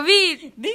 [0.00, 0.38] COVID.
[0.40, 0.72] Ding, ding,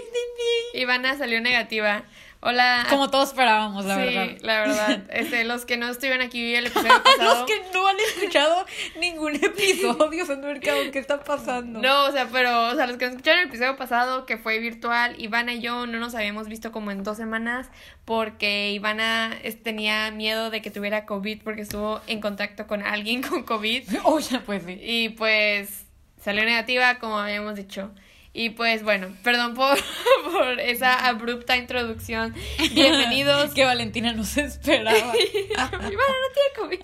[0.74, 0.82] ding.
[0.82, 2.04] Ivana salió negativa.
[2.42, 2.86] Hola.
[2.90, 4.38] Como todos esperábamos, la sí, verdad.
[4.44, 5.04] la verdad.
[5.12, 7.36] Este, los que no estuvieron aquí el episodio pasado.
[7.36, 8.66] Los que no han escuchado
[8.98, 11.82] ningún episodio se han mercado qué está pasando.
[11.82, 14.60] No, o sea, pero, o sea, los que no escucharon el episodio pasado, que fue
[14.60, 17.68] virtual, Ivana y yo no nos habíamos visto como en dos semanas
[18.06, 23.22] porque Ivana es- tenía miedo de que tuviera COVID porque estuvo en contacto con alguien
[23.22, 24.80] con COVID Oye, pues sí.
[24.82, 25.84] y pues
[26.24, 27.92] salió negativa, como habíamos dicho.
[28.40, 29.78] Y pues bueno, perdón por,
[30.32, 32.34] por esa abrupta introducción.
[32.72, 33.52] Bienvenidos.
[33.54, 34.98] que Valentina no se esperaba.
[35.58, 36.80] Ivana no tiene COVID.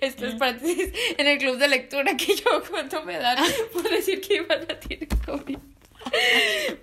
[0.00, 3.38] Esto es paréntesis en el club de lectura que yo cuánto me dan
[3.72, 5.58] por decir que Ivana tiene COVID.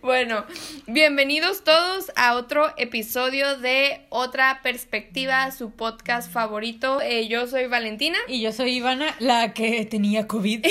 [0.01, 0.45] Bueno,
[0.85, 7.01] bienvenidos todos a otro episodio de Otra Perspectiva, su podcast favorito.
[7.01, 10.65] Eh, yo soy Valentina, Y yo soy Ivana, la que tenía COVID.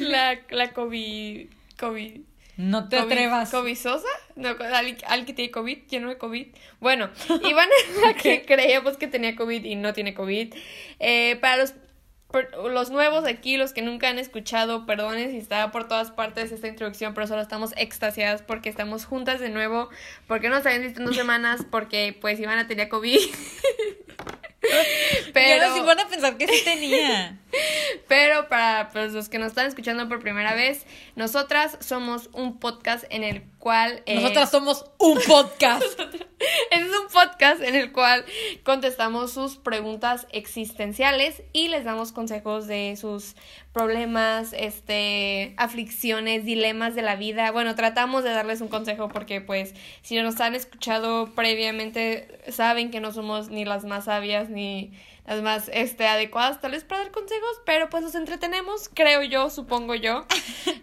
[0.00, 1.57] la, la COVID.
[1.78, 2.20] COVID.
[2.56, 3.50] No te COVID- atrevas.
[3.50, 4.08] ¿Covisosa?
[4.34, 6.48] No, al, al que tiene COVID, lleno de COVID.
[6.80, 7.08] Bueno,
[7.48, 10.54] Ivana es la que creíamos que tenía COVID y no tiene COVID.
[10.98, 11.74] Eh, para los,
[12.26, 16.50] por- los nuevos aquí, los que nunca han escuchado, perdonen si está por todas partes
[16.50, 19.88] esta introducción, pero solo estamos extasiadas porque estamos juntas de nuevo,
[20.26, 23.18] porque no nos habían visto en dos semanas, porque pues Ivana tenía COVID.
[25.32, 27.38] Pero si van a pensar que sí tenía.
[28.08, 30.84] Pero para pues, los que nos están escuchando por primera vez,
[31.16, 34.02] nosotras somos un podcast en el cual...
[34.06, 35.84] eh, Nosotras somos un podcast.
[36.70, 38.24] Es un podcast en el cual
[38.62, 43.34] contestamos sus preguntas existenciales y les damos consejos de sus
[43.72, 47.50] problemas, este, aflicciones, dilemas de la vida.
[47.52, 53.00] Bueno, tratamos de darles un consejo porque pues si nos han escuchado previamente saben que
[53.00, 54.92] no somos ni las más sabias ni
[55.26, 59.50] las más este adecuadas tal vez para dar consejos, pero pues nos entretenemos, creo yo,
[59.50, 60.26] supongo yo.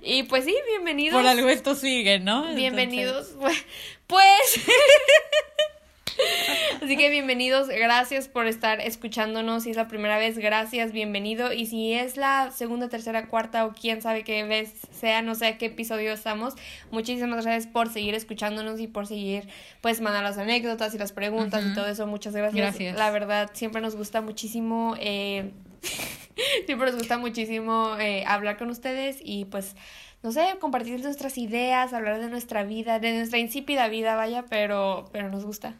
[0.07, 1.19] Y pues sí, bienvenidos.
[1.19, 2.37] Por algo esto sigue, ¿no?
[2.49, 3.31] Entonces- Bienvenidos.
[4.07, 4.65] Pues.
[6.81, 9.63] Así que bienvenidos, gracias por estar escuchándonos.
[9.63, 11.51] Si es la primera vez, gracias, bienvenido.
[11.51, 15.57] Y si es la segunda, tercera, cuarta o quién sabe qué vez sea, no sé
[15.57, 16.53] qué episodio estamos,
[16.91, 19.47] muchísimas gracias por seguir escuchándonos y por seguir,
[19.81, 22.07] pues, mandar las anécdotas y las preguntas y todo eso.
[22.07, 22.55] Muchas gracias.
[22.55, 22.97] Gracias.
[22.97, 24.95] La verdad, siempre nos gusta muchísimo.
[24.99, 25.51] Eh,
[26.65, 29.75] siempre nos gusta muchísimo eh, hablar con ustedes y pues
[30.23, 35.05] no sé, compartir nuestras ideas, hablar de nuestra vida, de nuestra insípida vida, vaya, pero,
[35.11, 35.75] pero nos gusta.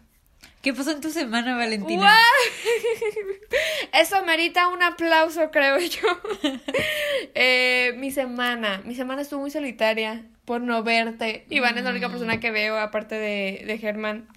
[0.65, 2.01] ¿Qué pasó en tu semana, Valentina?
[2.01, 3.59] ¡Guau!
[3.93, 6.07] Eso merita un aplauso, creo yo.
[7.35, 11.45] Eh, mi semana, mi semana estuvo muy solitaria por no verte.
[11.49, 14.27] Iván es la única persona que veo, aparte de, de Germán.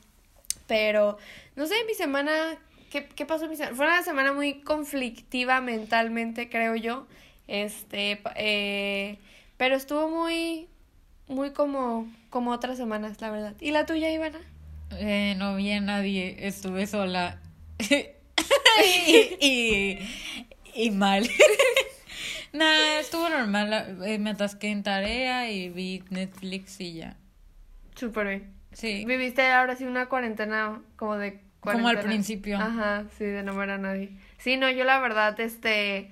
[0.66, 1.16] Pero,
[1.56, 2.58] no sé, mi semana,
[2.90, 3.74] ¿qué, qué pasó en mi semana?
[3.74, 7.06] Fue una semana muy conflictiva mentalmente, creo yo.
[7.46, 9.18] Este, eh,
[9.56, 10.68] pero estuvo muy,
[11.26, 13.54] muy como, como otras semanas, la verdad.
[13.60, 14.40] ¿Y la tuya, Ivana?
[14.92, 17.40] Eh, no vi a nadie, estuve sola.
[17.78, 19.98] y, y,
[20.74, 21.28] y mal.
[22.50, 23.98] Nah, estuvo normal.
[24.06, 27.16] eh, Me atasqué en tarea y vi Netflix y ya.
[27.94, 28.52] Súper bien.
[28.72, 29.04] Sí.
[29.06, 32.08] Viviste ahora sí una cuarentena como de Como al cuarentena.
[32.08, 32.56] principio.
[32.58, 34.12] Ajá, sí, de no ver a nadie.
[34.38, 36.08] Sí, no, yo la verdad, este,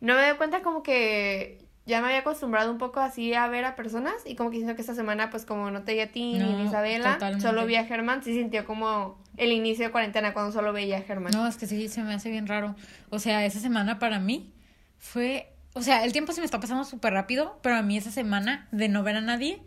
[0.00, 3.64] no me doy cuenta como que ya me había acostumbrado un poco así a ver
[3.64, 6.10] a personas y como que siento que esta semana pues como no te vi a
[6.10, 7.46] ti ni a Isabela, totalmente.
[7.46, 11.02] solo vi a Germán, sí sintió como el inicio de cuarentena cuando solo veía a
[11.02, 11.32] Germán.
[11.32, 12.74] No, es que sí, se me hace bien raro.
[13.10, 14.52] O sea, esa semana para mí
[14.98, 15.52] fue...
[15.74, 18.66] O sea, el tiempo se me está pasando súper rápido, pero a mí esa semana
[18.72, 19.62] de no ver a nadie,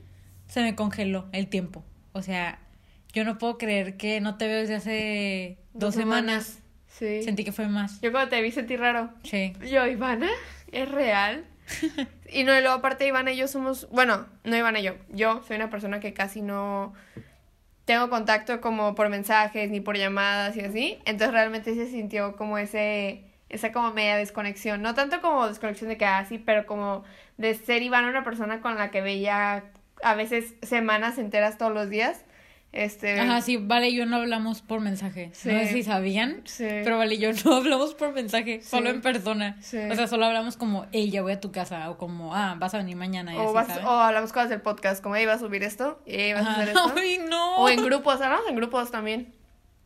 [0.48, 1.86] se me congeló el tiempo.
[2.12, 2.60] O sea,
[3.14, 6.60] yo no puedo creer que no te veo desde hace dos, semanas.
[6.88, 7.24] Sí.
[7.24, 8.02] Sentí que fue más.
[8.02, 9.12] Yo cuando te vi sentí raro.
[9.24, 9.54] Sí.
[9.70, 10.30] Yo, Ivana,
[10.72, 11.46] ¿es real?
[12.32, 15.42] y no, y luego aparte Ivana y yo somos, bueno, no Ivana y yo, yo
[15.44, 16.94] soy una persona que casi no
[17.86, 22.58] tengo contacto como por mensajes ni por llamadas y así, entonces realmente se sintió como
[22.58, 27.04] ese, esa como media desconexión, no tanto como desconexión de que así, pero como
[27.38, 29.64] de ser Ivana una persona con la que veía
[30.04, 32.26] a veces semanas enteras todos los días,
[32.72, 33.20] este...
[33.20, 35.32] Ajá, sí, Vale y yo no hablamos por mensaje.
[35.34, 35.50] Sí.
[35.52, 36.66] No sé si sabían, Sí.
[36.84, 39.58] pero Vale y yo no hablamos por mensaje, solo en persona.
[39.60, 39.64] O
[39.96, 42.78] sea, solo hablamos como, hey, ya voy a tu casa, o como, ah, vas a
[42.78, 43.34] venir mañana.
[43.34, 46.00] Y O, así, vas- o hablamos cosas del podcast, como, hey, vas a subir esto,
[46.06, 46.62] y vas a Ajá.
[46.62, 46.94] hacer esto.
[46.98, 47.58] Ay, no.
[47.58, 49.34] O en grupos, hablamos en grupos también.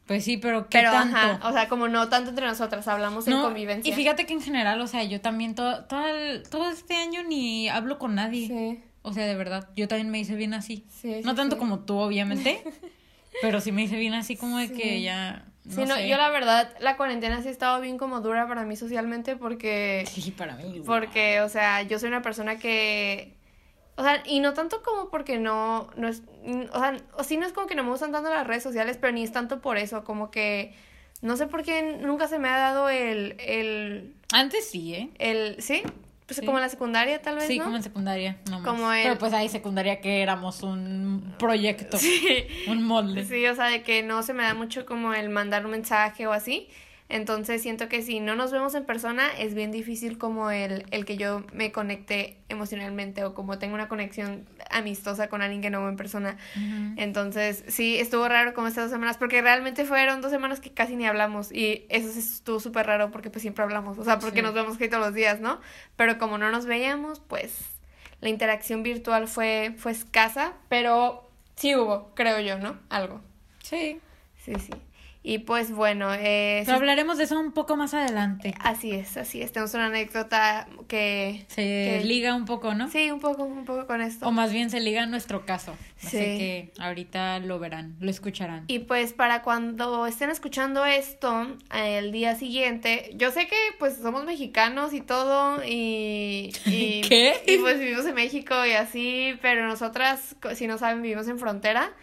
[0.06, 1.16] Pues sí, pero ¿qué Pero, tanto?
[1.16, 3.90] ajá, o sea, como no tanto entre nosotras, hablamos en No, convivencia.
[3.90, 7.24] Y fíjate que en general, o sea, yo también todo, todo, el- todo este año
[7.24, 8.48] ni hablo con nadie.
[8.48, 10.86] Sí, O sea, de verdad, yo también me hice bien así.
[10.90, 11.22] sí.
[11.24, 11.60] no sí, tanto sí.
[11.60, 12.64] como tú, obviamente,
[13.42, 14.74] pero sí me hice bien así como de Sí.
[14.74, 16.08] que ya no Sí, no, sé.
[16.10, 20.06] yo la verdad, la cuarentena sí ha estado bien como dura para mí socialmente porque,
[20.10, 20.78] Sí, para mí.
[20.78, 21.02] igual.
[21.02, 23.34] porque, o sea, yo soy una persona que,
[23.96, 26.24] o sea, y no tanto como porque no, no es,
[26.72, 28.98] o sea, o sí no es como que no me gustan tanto las redes sociales,
[29.00, 30.74] pero ni es tanto por eso, como que,
[31.22, 35.10] no sé por qué nunca se me ha dado el, el, Antes sí, ¿eh?
[35.20, 35.84] el, ¿sí?
[36.34, 36.46] Pues Sí.
[36.46, 37.66] como en la secundaria tal vez, Sí, ¿no?
[37.66, 38.68] como en secundaria, no más.
[38.68, 42.46] Como el- Pero pues ahí secundaria que éramos un proyecto, Sí.
[42.68, 43.26] un molde.
[43.26, 46.26] Sí, o sea, de que no se me da mucho como el mandar un mensaje
[46.28, 46.68] o así.
[47.10, 51.06] Entonces siento que si no nos vemos en persona es bien difícil como el, el
[51.06, 55.80] que yo me conecte emocionalmente o como tengo una conexión amistosa con alguien que no
[55.82, 56.38] veo en persona.
[56.98, 60.96] Entonces sí, estuvo raro como estas dos semanas porque realmente fueron dos semanas que casi
[60.96, 64.44] ni hablamos y eso estuvo súper raro porque pues siempre hablamos, o sea, porque Sí.
[64.44, 65.60] nos vemos que todos los días, ¿no?
[65.96, 67.56] Pero como no nos veíamos, pues
[68.22, 72.80] la interacción virtual fue, fue escasa, pero sí hubo, creo yo, ¿no?
[72.90, 73.22] Algo.
[73.62, 74.00] Sí.
[74.38, 74.72] Sí, sí.
[75.26, 78.54] Y pues bueno, eh, Pero hablaremos de eso un poco más adelante.
[78.60, 79.54] así es, así es.
[79.54, 81.46] Tenemos una anécdota que...
[81.48, 82.90] Se que- liga un poco, ¿no?
[82.90, 84.28] Sí, un poco, un poco con esto.
[84.28, 85.78] O más bien se liga a nuestro caso.
[86.00, 86.18] Así Sí.
[86.18, 88.66] que ahorita lo verán, lo escucharán.
[88.68, 93.96] Y pues para cuando estén escuchando esto, eh, el día siguiente, yo sé que pues
[94.02, 96.52] somos mexicanos y todo, y...
[96.66, 97.42] y ¿Qué?
[97.48, 101.94] Y pues vivimos en México y así, pero nosotras, si no saben, vivimos en frontera,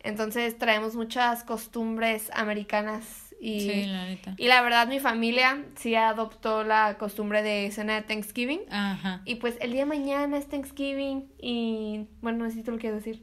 [0.00, 3.04] entonces traemos muchas costumbres americanas
[3.40, 3.60] y...
[3.60, 4.16] Sí, la.
[4.36, 8.60] Y la verdad, mi familia sí adoptó la costumbre de cena de Thanksgiving.
[8.70, 9.22] Ajá.
[9.24, 12.78] Y pues el día de mañana es Thanksgiving y bueno, no sé si tú lo
[12.78, 13.22] quieres decir.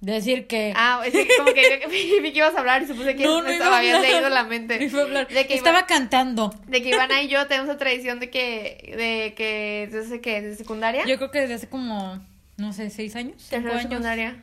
[0.00, 0.72] Decir que...
[0.74, 1.86] Ah, es que como que
[2.20, 4.42] vi que ibas a hablar y supuse que No, me no estaba, habías leído la
[4.42, 4.76] mente.
[4.88, 6.52] De que, Estaba cantando.
[6.66, 10.56] de que Ivana y yo tenemos la tradición de que, de que desde que desde
[10.56, 12.18] secundaria, Yo creo que desde hace como,
[12.56, 13.46] no sé, seis años.
[13.48, 13.82] tercero años.
[13.84, 14.42] secundaria,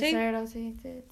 [0.00, 1.04] tercero, sí, te-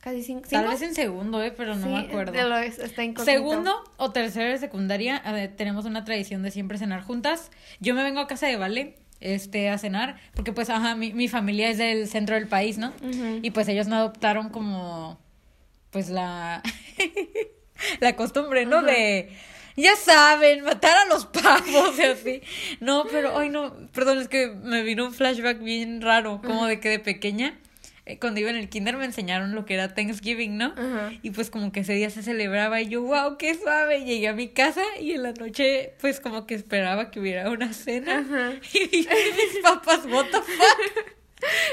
[0.00, 0.48] casi cinco.
[0.50, 2.32] Tal vez en segundo, eh, pero no Sí, me acuerdo.
[2.48, 3.24] lo- está incógnito.
[3.24, 7.50] Segundo o tercero de secundaria, ver, tenemos una tradición de siempre cenar juntas.
[7.80, 11.28] Yo me vengo a casa de Vale este, a cenar, porque pues, ajá, mi, mi
[11.28, 12.92] familia es del centro del país, ¿no?
[13.42, 15.20] Y pues ellos me adoptaron como,
[15.90, 16.62] pues la,
[18.00, 18.82] la costumbre, ¿no?
[18.82, 19.28] De,
[19.76, 22.42] ya saben, matar a los pavos y así.
[22.80, 26.80] No, pero, ay no, perdón, es que me vino un flashback bien raro, como de
[26.80, 27.58] que de pequeña,
[28.20, 30.66] cuando iba en el kinder me enseñaron lo que era Thanksgiving, ¿no?
[30.76, 31.12] Ajá.
[31.22, 34.04] Y pues como que ese día se celebraba y yo, wow, qué suave.
[34.04, 37.72] Llegué a mi casa y en la noche pues como que esperaba que hubiera una
[37.72, 38.18] cena.
[38.20, 38.52] Ajá.
[38.74, 41.06] Y dije, mis papás, what the fuck.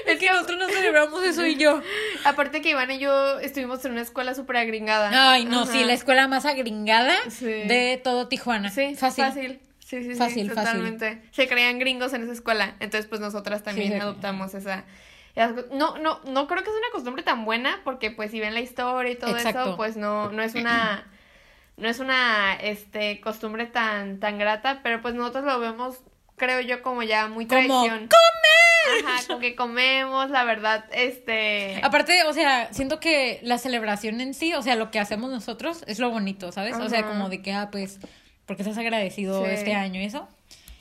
[0.05, 1.81] Es que nosotros no celebramos eso y yo.
[2.23, 5.31] Aparte que Iván y yo estuvimos en una escuela súper agringada.
[5.31, 5.71] Ay, no, Ajá.
[5.73, 7.45] sí, la escuela más agringada Sí.
[7.45, 8.69] de todo Tijuana.
[8.69, 9.25] Sí, fácil.
[9.25, 9.59] fácil.
[9.79, 10.55] Sí, sí, sí, Fácil, fácil.
[10.55, 11.21] totalmente.
[11.31, 14.85] Se creían gringos en esa escuela, entonces pues nosotras también Sí, adoptamos esa-
[15.71, 18.59] No, no, no creo que sea una costumbre tan buena, porque pues si ven la
[18.61, 19.61] historia y todo Exacto.
[19.61, 21.05] eso, pues no, no es una,
[21.77, 25.99] no es una, este, costumbre tan, tan grata, pero pues nosotros lo vemos,
[26.37, 28.09] creo yo, como ya muy tradición.
[29.05, 31.79] Ajá, como que comemos, la verdad, este...
[31.83, 35.83] Aparte, o sea, siento que la celebración en sí, o sea, lo que hacemos nosotros
[35.87, 36.77] es lo bonito, ¿sabes?
[36.77, 37.99] O sea, como de que, ah, pues,
[38.45, 39.51] porque estás agradecido Sí.
[39.51, 40.27] este año y eso.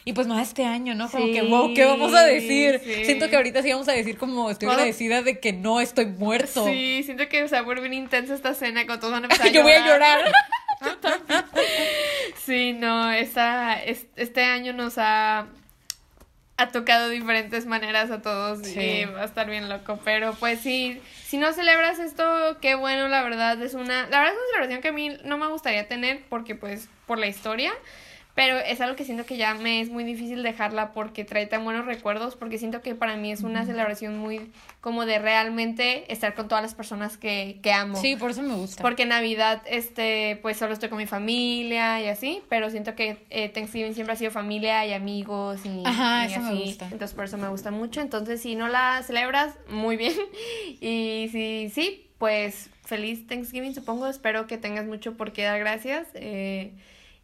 [0.09, 1.11] Y pues más este año, ¿no?
[1.11, 2.81] Como Sí, que, wow, ¿qué vamos a decir?
[2.85, 3.05] sí.
[3.05, 6.07] Siento que ahorita sí vamos a decir como estoy Bueno, agradecida de que no estoy
[6.07, 6.65] muerto.
[6.65, 9.27] Sí, siento que se va a volver bien intensa esta cena cuando todos van a
[9.35, 10.21] empezar a Yo voy a llorar.
[12.45, 15.47] Sí, no, esta, es- este año nos ha,
[16.57, 18.79] ha tocado de diferentes maneras a todos Sí.
[18.81, 22.25] y va a estar bien loco, pero pues sí, si no celebras esto,
[22.61, 25.39] qué bueno, la verdad, es una, la verdad es una celebración que a mí no
[25.39, 27.73] me gustaría tener porque pues por la historia,
[28.37, 31.65] pero es algo que siento que ya me es muy difícil dejarla porque trae tan
[31.65, 34.53] buenos recuerdos, porque siento que para mí es una celebración muy
[34.83, 37.97] como de realmente estar con todas las personas que, que amo.
[37.99, 38.83] Sí, por eso me gusta.
[38.83, 43.49] Porque Navidad, este, pues solo estoy con mi familia y así, pero siento que eh,
[43.49, 46.65] Thanksgiving siempre ha sido familia y amigos y, Ajá, y eso me así.
[46.67, 46.85] gusta.
[46.93, 48.03] Entonces por eso me gusta mucho.
[48.03, 50.13] Entonces si no la celebras, muy bien.
[50.81, 54.07] Y si sí, pues feliz Thanksgiving, supongo.
[54.09, 56.73] Espero que tengas mucho por qué dar gracias eh,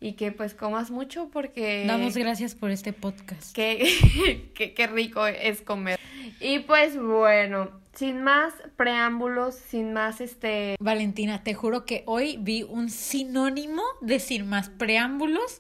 [0.03, 1.85] y que pues comas mucho porque...
[1.87, 3.55] Damos gracias por este podcast.
[3.55, 5.99] Qué, qué, qué rico es comer.
[6.41, 10.77] Y pues bueno, sin más preámbulos, sin más este...
[10.81, 15.59] Valentina, te juro que hoy vi un sinónimo de sin más preámbulos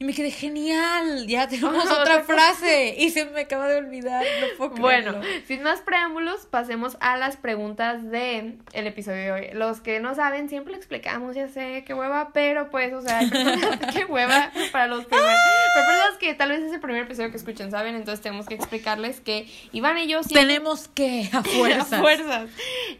[0.00, 1.26] y me quedé genial.
[1.26, 4.24] Ya tenemos Otra frase y se me acaba de olvidar.
[4.40, 9.48] No puedo Bueno, sin más preámbulos, pasemos a las preguntas de el episodio de hoy.
[9.54, 13.20] Los que no saben, siempre lo explicamos, ya sé, qué hueva, pero pues, o sea,
[13.92, 15.34] qué hueva para los que, para
[15.74, 17.96] Pero personas que tal vez es el primer episodio que escuchan, ¿saben?
[17.96, 20.46] Entonces tenemos que explicarles que Iván y yo siempre...
[20.46, 21.92] Tenemos que, a fuerzas.
[21.92, 22.50] A fuerzas.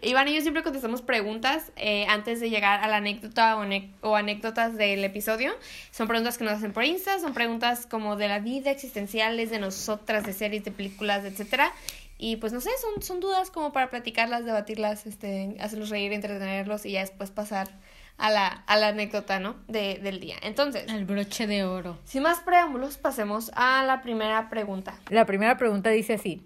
[0.02, 3.64] Iván y yo siempre contestamos preguntas eh, antes de llegar a la anécdota o,
[4.00, 5.54] o anécdotas del episodio.
[5.92, 9.58] Son preguntas que nos hacen por Insta, son preguntas como de la vida, existenciales, de
[9.58, 11.72] nosotras, de series, de películas, etcétera.
[12.18, 16.84] Y pues no sé, son, son dudas como para platicarlas, debatirlas, este, hacerlos reír, entretenerlos
[16.84, 17.68] y ya después pasar
[18.16, 19.54] a la, a la anécdota, ¿no?
[19.68, 20.34] De, del día.
[20.42, 21.98] Entonces, El broche de oro.
[22.04, 24.98] sin más preámbulos, pasemos a la primera pregunta.
[25.08, 26.42] La primera pregunta dice así.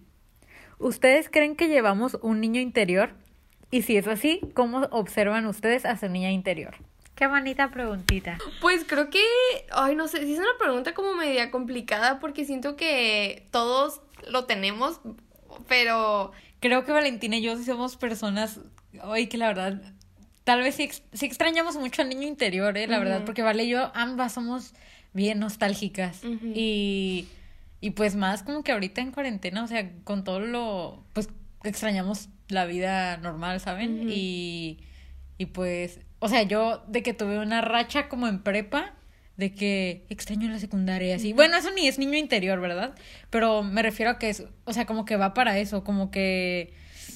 [0.79, 3.15] ¿Ustedes creen que llevamos un niño interior?
[3.71, 6.75] Y si es así, ¿cómo observan ustedes a su niña interior?
[7.23, 8.37] Qué bonita preguntita.
[8.61, 9.23] Pues creo que,
[9.71, 14.47] ay, no sé, sí es una pregunta como media complicada porque siento que todos lo
[14.47, 15.01] tenemos,
[15.69, 18.59] pero Creo que Valentina y yo sí somos personas,
[19.05, 19.81] hoy que la verdad,
[20.43, 22.89] tal vez sí, ex- sí extrañamos mucho al niño interior, ¿eh?
[22.89, 24.75] La verdad, porque Vale y yo ambas somos
[25.13, 26.25] bien nostálgicas.
[26.57, 27.29] Y,
[27.81, 31.29] y pues más como que ahorita en cuarentena, o sea, con todo lo, pues
[31.63, 34.11] extrañamos la vida normal, ¿saben?
[34.11, 34.81] Y,
[35.39, 38.95] y pues, o sea, yo de que tuve una racha como en prepa,
[39.37, 41.33] de que extraño la secundaria y así.
[41.33, 42.95] Bueno, eso ni es niño interior, ¿verdad?
[43.29, 46.75] Pero me refiero a que es, o sea, como que va para eso, como que,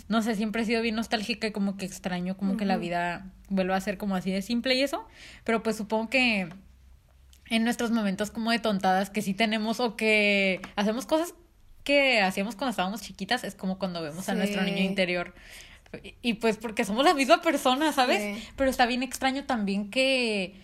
[0.08, 3.30] no sé, siempre he sido bien nostálgica y como que extraño como que la vida
[3.48, 5.06] vuelva a ser como así de simple y eso.
[5.44, 6.48] Pero pues supongo que
[7.48, 11.32] en nuestros momentos como de tontadas que sí tenemos o que hacemos cosas
[11.84, 15.32] que hacíamos cuando estábamos chiquitas, es como cuando vemos a nuestro niño interior.
[16.02, 18.22] Y, y pues porque somos la misma persona, ¿sabes?
[18.38, 18.48] Sí.
[18.56, 20.54] Pero está bien extraño también que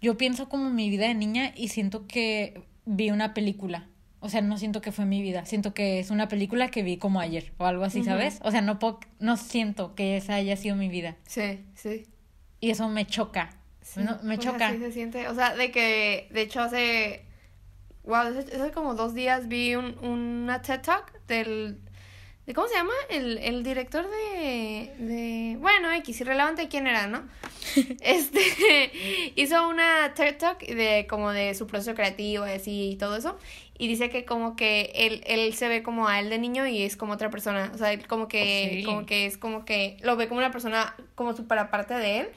[0.00, 3.86] yo pienso como mi vida de niña y siento que vi una película.
[4.22, 6.98] O sea, no siento que fue mi vida, siento que es una película que vi
[6.98, 8.04] como ayer o algo así.
[8.04, 8.38] ¿sabes?
[8.42, 12.06] O sea, no puedo- no siento que esa haya sido mi vida sí, sí.
[12.60, 13.56] y eso me choca.
[13.80, 14.00] sí.
[14.02, 14.70] No, me choca.
[14.76, 17.24] se siente, o sea, de que, de hecho, hace,
[18.04, 21.80] wow, hace, hace como dos días vi un, una TED Talk del,
[22.50, 22.92] de, ¿cómo se llama?
[23.08, 27.22] El, el director de, de, bueno, X, irrelevante quién era, ¿no?
[28.00, 33.16] Este, hizo una TED Talk de como de su proceso creativo y así y todo
[33.16, 33.38] eso.
[33.78, 36.82] Y dice que como que él, él se ve como a él de niño y
[36.82, 37.70] es como otra persona.
[37.74, 40.94] O sea, él como que, como que es como que lo ve como una persona
[41.14, 42.28] como súper aparte de él.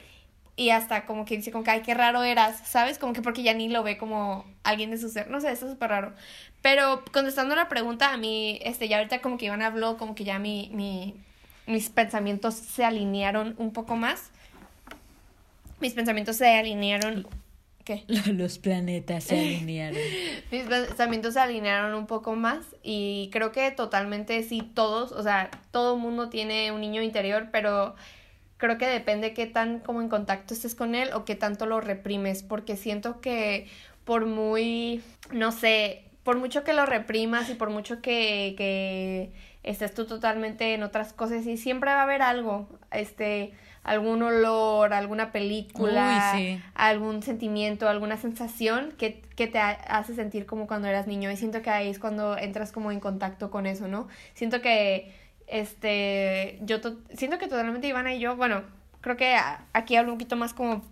[0.56, 2.98] Y hasta como que dice como que, ay, qué raro eras, ¿sabes?
[2.98, 5.28] Como que porque ya ni lo ve como alguien de su ser.
[5.28, 6.12] No sé, eso es súper raro.
[6.62, 10.22] Pero contestando la pregunta, a mí, este, ya ahorita como que Iván habló, como que
[10.22, 11.14] ya mi, mi,
[11.66, 14.30] mis pensamientos se alinearon un poco más.
[15.80, 17.26] Mis pensamientos se alinearon.
[17.84, 18.04] ¿Qué?
[18.32, 19.98] Los planetas se alinearon.
[20.50, 25.50] Mis pensamientos se alinearon un poco más y creo que totalmente sí todos, o sea,
[25.70, 27.94] todo mundo tiene un niño interior, pero
[28.56, 31.80] creo que depende qué tan como en contacto estés con él o qué tanto lo
[31.80, 33.66] reprimes, porque siento que
[34.04, 39.30] por muy, no sé, por mucho que lo reprimas y por mucho que, que
[39.62, 44.94] estés tú totalmente en otras cosas y siempre va a haber algo, este, algún olor,
[44.94, 46.60] alguna película, Uy, sí.
[46.74, 51.30] algún sentimiento, alguna sensación que, que te ha- hace sentir como cuando eras niño.
[51.30, 54.08] Y siento que ahí es cuando entras como en contacto con eso, ¿no?
[54.34, 55.12] Siento que,
[55.54, 58.62] este, yo to- siento que totalmente Ivana y yo, bueno,
[59.00, 59.36] creo que
[59.72, 60.82] aquí hablo un poquito más como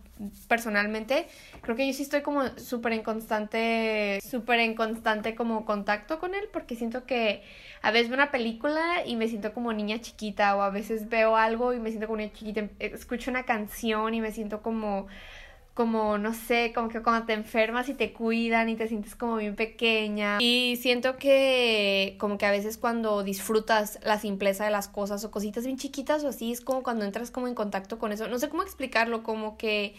[0.46, 1.26] personalmente,
[1.62, 6.34] creo que yo sí estoy como súper en constante, súper en constante como contacto con
[6.34, 7.42] él, porque siento que
[7.82, 11.36] a veces veo una película y me siento como niña chiquita, o a veces veo
[11.36, 15.08] algo y me siento como niña chiquita, escucho una canción y me siento como,
[15.74, 19.36] como, no sé, como que cuando te enfermas y te cuidan y te sientes como
[19.36, 20.38] bien pequeña.
[20.40, 25.30] Y siento que como que a veces cuando disfrutas la simpleza de las cosas o
[25.30, 28.28] cositas bien chiquitas o así, es como cuando entras como en contacto con eso.
[28.28, 29.94] No sé cómo explicarlo, como que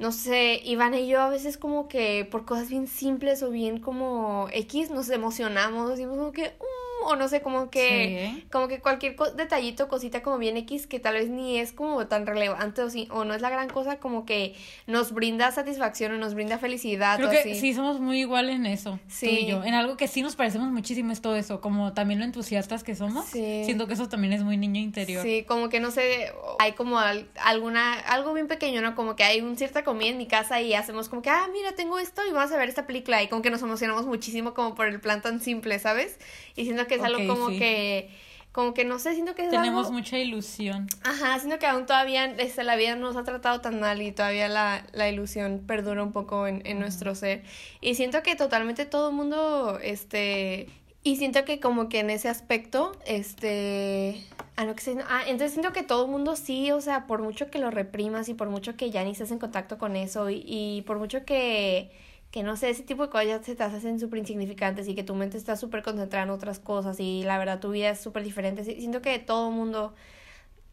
[0.00, 3.78] no sé, Iván y yo a veces como que por cosas bien simples o bien
[3.78, 8.44] como X nos emocionamos, decimos como que, "Mm", o no sé, como que, Sí.
[8.52, 12.06] como que cualquier co- detallito, cosita como bien X que tal vez ni es como
[12.08, 14.54] tan relevante o, sí, o no es la gran cosa, como que
[14.86, 17.54] nos brinda satisfacción o nos brinda felicidad Creo o que así.
[17.54, 18.92] sí somos muy igual en eso.
[18.92, 19.30] tú Sí.
[19.42, 19.64] y yo.
[19.64, 21.60] En algo que sí nos parecemos muchísimo es todo eso.
[21.60, 23.26] Como también lo entusiastas que somos.
[23.26, 23.62] Sí.
[23.64, 25.22] Siento que eso también es muy niño interior.
[25.22, 28.94] Sí, como que no sé, hay como al- alguna, algo bien pequeño, ¿no?
[28.94, 31.72] Como que hay un cierta comida en mi casa y hacemos como que, ah, mira,
[31.72, 34.76] tengo esto y vamos a ver esta película y como que nos emocionamos muchísimo como
[34.76, 36.16] por el plan tan simple, ¿sabes?
[36.54, 37.58] Y siento que es algo como sí.
[37.58, 38.10] que,
[38.52, 39.98] como que no sé, siento que es Tenemos algo...
[39.98, 40.86] mucha ilusión.
[41.02, 44.48] Ajá, siento que aún todavía este, la vida nos ha tratado tan mal y todavía
[44.48, 47.42] la, la ilusión perdura un poco en, en nuestro ser.
[47.80, 50.68] Y siento que totalmente todo el mundo, este...
[51.02, 54.22] Y siento que como que en ese aspecto, este...
[54.56, 57.22] Ah, no, que se- ah, entonces siento que todo el mundo sí, o sea, por
[57.22, 60.28] mucho que lo reprimas y por mucho que ya ni estés en contacto con eso
[60.28, 61.90] y, y por mucho que,
[62.30, 65.14] que no sé, ese tipo de cosas se te hacen súper insignificantes y que tu
[65.14, 68.62] mente está súper concentrada en otras cosas y la verdad tu vida es súper diferente.
[68.64, 69.94] Siento que todo el mundo,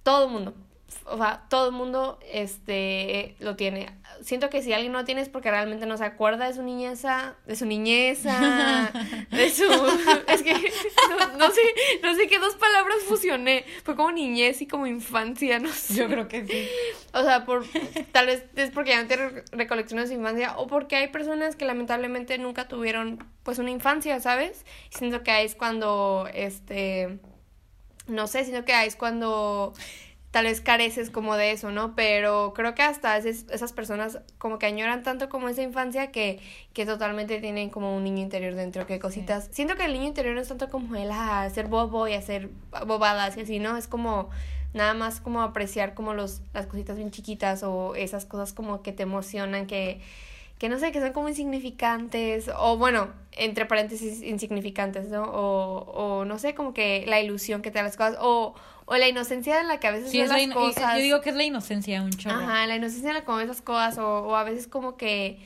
[0.04, 0.54] todo el mundo,
[1.06, 3.90] o sea, todo el mundo este lo tiene.
[4.22, 6.64] Siento que si alguien no lo tiene es porque realmente no se acuerda de su
[6.64, 8.92] niñeza, de su niñeza,
[9.32, 9.64] de su
[10.28, 11.62] es que no, no sé,
[12.02, 13.66] no sé qué dos palabras fusioné.
[13.84, 15.96] Fue como niñez y como infancia, no sé.
[15.96, 16.68] Yo creo que sí.
[17.14, 17.66] O sea, por
[18.12, 21.56] tal vez es porque ya no tiene recolección de su infancia o porque hay personas
[21.56, 24.66] que lamentablemente nunca tuvieron pues una infancia, ¿sabes?
[24.90, 27.20] Siento que ahí es cuando este
[28.08, 29.74] no sé, sino que ahí es cuando
[30.32, 31.96] tal vez careces como de eso, ¿no?
[31.96, 36.40] Pero creo que hasta esas, esas personas como que añoran tanto como esa infancia que,
[36.74, 39.50] que totalmente tienen como un niño interior dentro, que cositas...
[39.52, 42.50] Siento que el niño interior no es tanto como el a hacer bobo y hacer
[42.86, 43.78] bobadas y así, ¿no?
[43.78, 44.30] Es como
[44.74, 48.92] nada más como apreciar como los, las cositas bien chiquitas o esas cosas como que
[48.92, 50.02] te emocionan, que,
[50.58, 55.24] que no sé, que son como insignificantes, o bueno, entre paréntesis, insignificantes, ¿no?
[55.24, 55.80] O,
[56.20, 59.08] o no sé, como que la ilusión que te da las cosas, o, o la
[59.08, 60.96] inocencia en la que a veces Sí, ves es la las cosas.
[60.98, 62.36] yo digo que es la inocencia un chorro.
[62.36, 65.40] Ajá, la inocencia en la que ves las cosas, o, o a veces como que,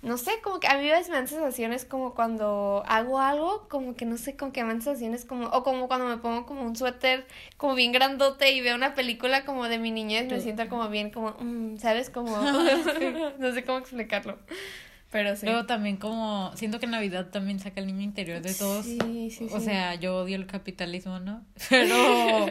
[0.00, 3.66] no sé, como que a mí a veces me dan sensaciones como cuando hago algo,
[3.68, 6.46] como que no sé, como que me dan sensaciones como, o como cuando me pongo
[6.46, 7.26] como un suéter
[7.56, 11.10] como bien grandote y veo una película como de mi niñez, me siento como bien,
[11.10, 12.10] como, mm, ¿sabes?
[12.10, 12.36] Como,
[13.38, 14.38] no sé cómo explicarlo,
[15.10, 15.46] pero sí.
[15.46, 18.84] Luego también como, siento que Navidad también saca el niño interior de todos.
[18.84, 19.64] Sí, sí, O sí.
[19.64, 21.44] sea, yo odio el capitalismo, ¿no?
[21.70, 22.46] Pero,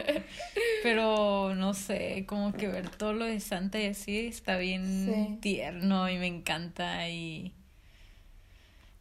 [0.82, 6.08] pero no sé, como que ver todo lo de Santa y así está bien tierno
[6.08, 7.52] y me encanta y...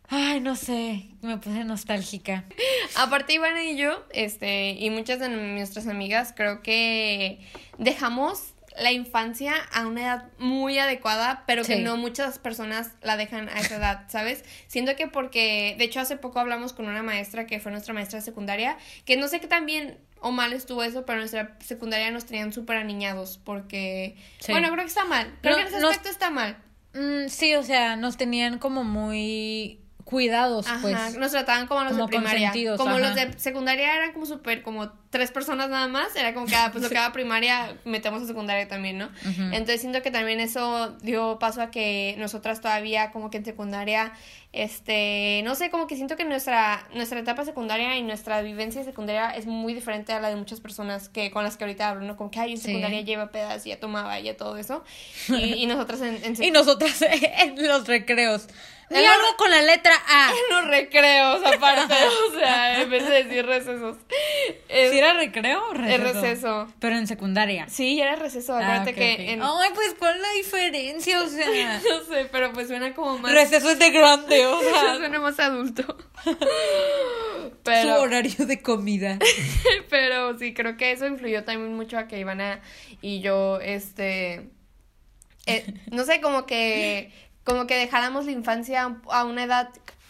[0.09, 2.45] Ay, no sé, me puse nostálgica.
[2.95, 7.41] Aparte, Ivana y yo, este, y muchas de nuestras amigas, creo que
[7.77, 13.49] dejamos la infancia a una edad muy adecuada, pero que no muchas personas la dejan
[13.49, 14.43] a esa edad, ¿sabes?
[14.67, 18.19] Siento que porque, de hecho, hace poco hablamos con una maestra que fue nuestra maestra
[18.19, 21.57] de secundaria, que no sé qué tan bien o mal estuvo eso, pero en nuestra
[21.59, 24.51] secundaria nos tenían súper aniñados, porque, Sí.
[24.51, 26.57] bueno, creo que está mal, creo No, que en ese aspecto está mal.
[26.93, 31.17] Mm, sí, o sea, nos tenían como muy cuidados, Ajá, pues.
[31.17, 32.53] nos trataban como los como de primaria.
[32.77, 36.15] Como los de secundaria eran como súper, como tres personas nada más.
[36.15, 39.09] Era como cada, pues cada primaria metemos a secundaria también, ¿no?
[39.25, 44.13] Entonces siento que también eso dio paso a que nosotras todavía como que en secundaria,
[44.53, 49.29] este, no sé, como que siento que nuestra, nuestra etapa secundaria y nuestra vivencia secundaria
[49.31, 52.17] es muy diferente a la de muchas personas que con las que ahorita hablo, ¿no?
[52.17, 52.65] Como que, ay, en Sí.
[52.65, 54.83] secundaria lleva pedas y ya tomaba y ya todo eso.
[55.29, 58.47] Y, y nosotras en, en Y nosotras en los recreos.
[58.89, 60.29] Los algo con la letra A.
[60.31, 61.93] en los recreos, aparte,
[62.29, 63.97] o sea, en vez de decir recesos.
[64.69, 66.21] Es, ¿Sí era recreo o es receso?
[66.21, 66.67] receso.
[66.79, 67.67] Pero en secundaria.
[67.69, 69.41] Sí, era receso, Ah, acuérdate que en...
[69.43, 71.21] Ay, pues, ¿cuál es la diferencia?
[71.21, 71.45] O sea,
[71.89, 73.31] No sé, pero pues suena como más...
[73.31, 75.97] receso es de grande, o sea, suena más adulto.
[77.63, 79.19] su horario de comida.
[79.89, 82.61] pero sí, creo que eso influyó también mucho a que Ivana
[83.01, 84.49] y yo, este...
[85.45, 87.11] eh, no sé, como que...
[87.43, 89.69] Como que dejáramos la infancia a una edad...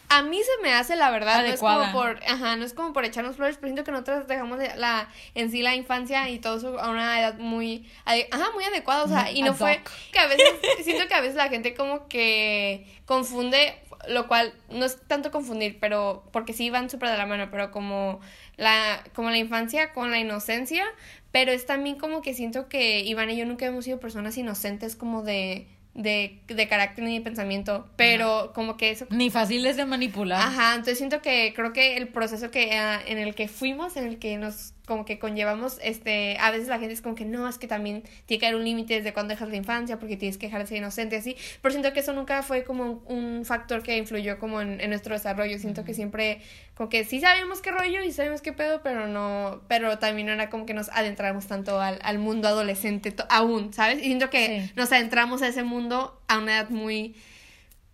[0.10, 1.92] A mí se me hace, la verdad, no es Adecuada.
[1.92, 2.24] como por...
[2.26, 5.62] Ajá, no es como por echarnos flores, pero siento que nosotros dejamos la, en sí
[5.62, 7.90] la infancia y todo eso a una edad muy...
[8.06, 9.82] Ajá, muy adecuada, o sea, y no Ad fue...
[10.14, 10.48] Que a veces...
[10.84, 15.78] siento que a veces la gente como que confunde, lo cual no es tanto confundir,
[15.82, 16.24] pero...
[16.32, 18.22] Porque sí van súper de la mano, pero como
[18.56, 20.86] la, como la infancia con la inocencia,
[21.34, 24.96] pero es también como que siento que Iván y yo nunca hemos sido personas inocentes
[24.96, 25.68] como de...
[25.98, 30.40] De, de carácter ni de pensamiento, pero como que eso Ni fáciles de manipular.
[30.40, 34.06] Ajá, entonces siento que creo que el proceso que ah, en el que fuimos, en
[34.06, 37.48] el que nos como que conllevamos, este, a veces la gente es como que no,
[37.50, 40.38] es que también tiene que haber un límite desde cuando dejas la infancia, porque tienes
[40.38, 43.84] que dejar de ser inocente, así, pero siento que eso nunca fue como un, factor
[43.84, 46.40] que influyó como en, en nuestro desarrollo, siento que siempre,
[46.74, 50.34] como que sí sabíamos qué rollo y sabíamos qué pedo, pero no, pero también no
[50.34, 54.00] era como que nos adentramos tanto al, al mundo adolescente aún, ¿sabes?
[54.00, 54.72] Y siento que Sí.
[54.78, 57.14] nos adentramos a ese mundo a una edad muy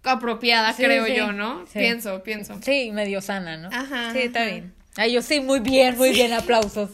[0.04, 1.16] apropiada, Sí, creo sí.
[1.16, 1.66] yo, ¿no?
[1.74, 2.60] Pienso, pienso.
[2.62, 3.70] Sí, medio sana, ¿no?
[3.72, 4.52] Ajá, Sí, está ajá.
[4.52, 4.83] bien.
[4.96, 6.92] Ay, yo sí, muy bien, muy bien, aplausos.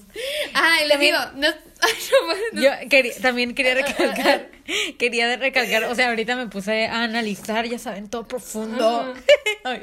[0.53, 1.93] Ah, y les digo, no, ay,
[2.53, 4.49] no, no- Yo quería, también quería recalcar,
[4.97, 9.13] quería recalcar, o sea, ahorita me puse a analizar, ya saben, todo profundo.
[9.65, 9.81] Ay,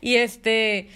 [0.00, 0.88] y este,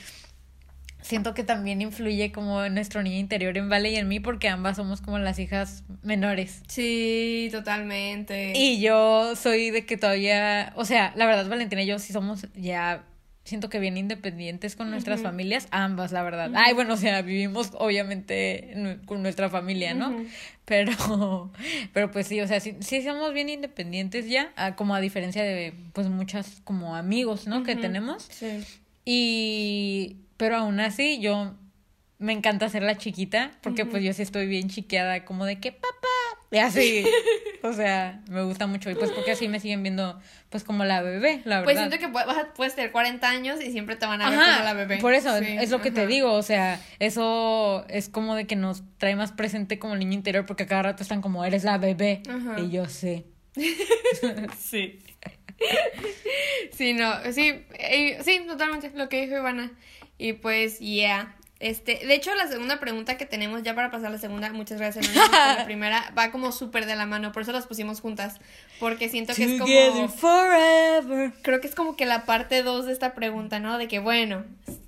[1.02, 4.48] siento que también influye como en nuestro niño interior en Vale y en mí, porque
[4.48, 6.62] ambas somos como las hijas menores.
[6.66, 8.52] Sí, totalmente.
[8.56, 12.46] Y yo soy de que todavía, o sea, la verdad, Valentina y yo sí somos
[12.54, 13.04] ya
[13.44, 16.52] siento que bien independientes con nuestras familias, ambas, la verdad.
[16.54, 20.14] Ay, bueno, o sea, vivimos obviamente con nuestra familia, ¿no?
[20.64, 20.92] Pero,
[21.92, 25.74] pero pues sí, o sea, sí, sí, somos bien independientes ya, como a diferencia de,
[25.92, 27.62] pues, muchas como amigos, ¿no?
[27.62, 28.28] Que tenemos.
[28.30, 28.64] Sí.
[29.04, 31.54] Y, pero aún así, yo
[32.20, 35.72] me encanta ser la chiquita, porque pues yo sí estoy bien chiqueada, como de que
[35.72, 36.08] papá,
[36.58, 37.04] así,
[37.62, 41.00] o sea, me gusta mucho, y pues porque así me siguen viendo, pues como la
[41.00, 41.88] bebé, la pues verdad.
[41.88, 44.64] Pues siento que puedes, puedes tener 40 años y siempre te van a ver como
[44.64, 44.98] la bebé.
[44.98, 48.82] Por eso, es lo que te digo, o sea, eso es como de que nos
[48.98, 52.22] trae más presente como niño interior, porque cada rato están como, eres la bebé,
[52.58, 53.26] y yo sé.
[54.58, 54.98] sí.
[56.72, 57.64] sí, no, sí,
[58.22, 59.70] sí, totalmente, lo que dijo Ivana.
[60.18, 64.10] Y pues, yeah, este, de hecho, la segunda pregunta que tenemos, ya para pasar a
[64.10, 67.66] la segunda, muchas gracias, la primera va como súper de la mano, por eso las
[67.66, 68.40] pusimos juntas,
[68.78, 70.08] porque siento que es como...
[70.08, 71.32] Forever.
[71.42, 73.76] Creo que es como que la parte dos de esta pregunta, ¿no?
[73.76, 74.44] De que, bueno,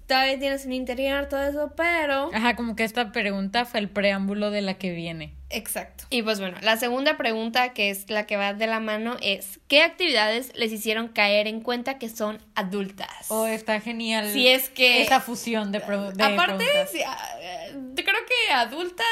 [0.06, 2.30] todavía tienes un interior, todo eso, pero...
[2.32, 5.34] Ajá, como que esta pregunta fue el preámbulo de la que viene.
[5.50, 6.04] Exacto.
[6.10, 9.60] Y pues bueno, la segunda pregunta, que es la que va de la mano, es
[9.68, 13.26] ¿qué actividades les hicieron caer en cuenta que son adultas?
[13.28, 14.30] Oh, está genial.
[14.32, 15.02] Si es que...
[15.02, 16.32] Esa fusión de, preguntas.
[16.32, 16.64] Aparte,
[17.06, 17.28] ah,
[17.94, 19.06] creo que adultas...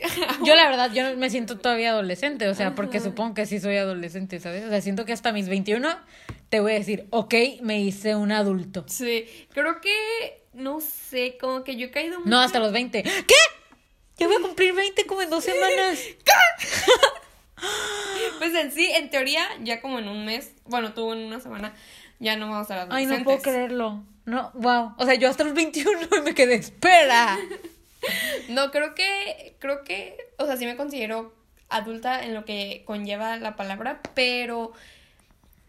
[0.44, 3.76] yo la verdad, yo me siento todavía adolescente, o sea, porque supongo que sí soy
[3.76, 4.64] adolescente, ¿sabes?
[4.64, 5.96] O sea, siento que hasta mis 21
[6.52, 8.84] te voy a decir, ok, me hice un adulto.
[8.86, 12.28] Sí, creo que, no sé, como que yo he caído mucho...
[12.28, 13.02] No, hasta los 20.
[13.02, 13.34] ¿Qué?
[14.18, 15.98] Yo voy a cumplir 20 como en dos semanas.
[18.38, 21.74] pues en sí, en teoría, ya como en un mes, bueno, tú en una semana,
[22.18, 24.04] ya no vamos a ser Ay, no puedo creerlo.
[24.26, 24.92] No, wow.
[24.98, 27.38] O sea, yo hasta los 21 y me quedé, espera.
[28.50, 31.34] no, creo que, creo que, o sea, sí me considero
[31.70, 34.74] adulta en lo que conlleva la palabra, pero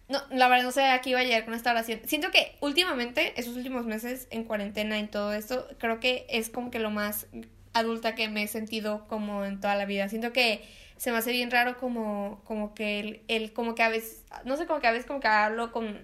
[0.09, 2.01] no, la verdad no sé a qué iba a llegar con esta oración.
[2.05, 6.71] Siento que últimamente, esos últimos meses en cuarentena y todo esto, creo que es como
[6.71, 7.27] que lo más
[7.73, 10.09] adulta que me he sentido como en toda la vida.
[10.09, 10.63] Siento que
[10.97, 14.67] se me hace bien raro como, como que el, como que a veces, no sé,
[14.67, 15.99] como que a veces como que hablo con,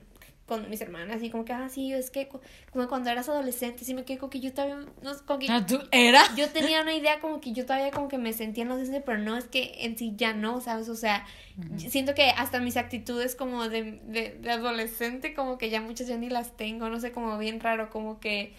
[0.50, 3.94] con mis hermanas y como que, ah, sí, es que como cuando eras adolescente, sí
[3.94, 5.48] me quedo que yo todavía, no como que...
[5.48, 6.24] Ah, ¿Tú era?
[6.36, 9.20] Yo tenía una idea como que yo todavía como que me sentía en los pero
[9.20, 10.90] no, es que en sí ya no, ¿sabes?
[10.90, 11.26] O sea,
[11.78, 16.18] siento que hasta mis actitudes como de, de, de adolescente como que ya muchas ya
[16.18, 18.54] ni las tengo, no sé, como bien raro, como que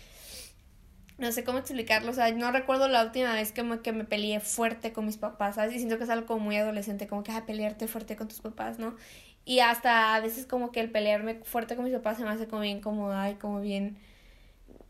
[1.20, 4.05] no sé cómo explicarlo, o sea, no recuerdo la última vez que me, que me
[4.05, 5.74] peleé fuerte con mis papás, ¿sabes?
[5.74, 8.40] Y siento que es algo como muy adolescente, como que, a pelearte fuerte con tus
[8.40, 8.96] papás, ¿no?
[9.44, 12.46] Y hasta a veces como que el pelearme fuerte con mis papás se me hace
[12.46, 13.98] como bien como, ay, como bien,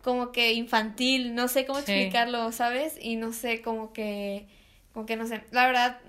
[0.02, 2.96] como que infantil, no sé cómo explicarlo, ¿sabes?
[3.00, 4.46] Y no sé, como que,
[4.92, 6.00] como que no sé, la verdad,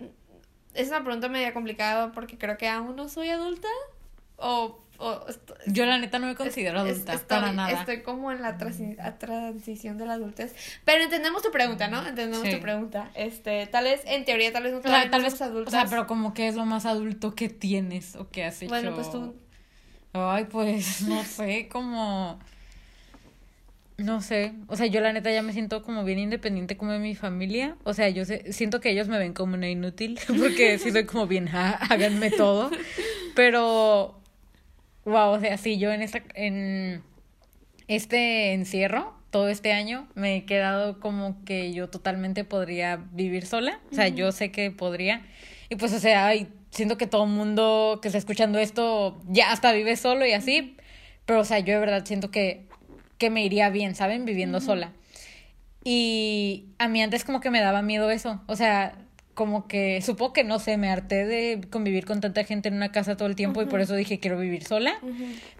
[0.74, 3.68] es una pregunta media complicada porque creo que aún no soy adulta,
[4.38, 4.80] o
[5.68, 7.72] yo la neta no me considero adulta, para nada.
[7.72, 10.56] Estoy como en la transición de la adultez.
[10.86, 12.06] Pero entendemos tu pregunta, ¿no?
[12.06, 13.12] Entendemos tu pregunta.
[13.16, 15.74] Este, tal vez, en teoría, tal vez no tal vez adultas.
[15.74, 18.70] O sea, pero como que es lo más adulto que tienes o que has hecho.
[18.70, 19.36] Bueno, pues tú.
[20.14, 22.40] Ay, pues, no sé, como...
[23.98, 26.98] No sé, o sea, yo la neta ya me siento como bien independiente como de
[26.98, 27.76] mi familia.
[27.84, 31.28] O sea, yo siento que ellos me ven como una inútil, porque sí soy como
[31.28, 32.72] bien, háganme todo.
[33.36, 34.21] Pero
[35.06, 37.04] Wow, o sea, sí, yo en esta, en
[37.88, 43.80] este encierro, todo este año, me he quedado como que yo totalmente podría vivir sola.
[43.92, 45.26] O sea, yo sé que podría.
[45.70, 46.32] Y pues, o sea,
[46.70, 50.78] siento que todo el mundo que está escuchando esto ya hasta vive solo y así.
[51.26, 52.68] Pero, o sea, yo de verdad siento que,
[53.18, 54.26] que me iría bien, ¿saben?
[54.26, 54.92] Viviendo sola.
[55.84, 58.42] Y a mí antes como que me daba miedo eso.
[58.48, 58.96] O sea,
[59.42, 62.92] como que supongo que no sé, me harté de convivir con tanta gente en una
[62.92, 65.00] casa todo el tiempo y por eso dije quiero vivir sola.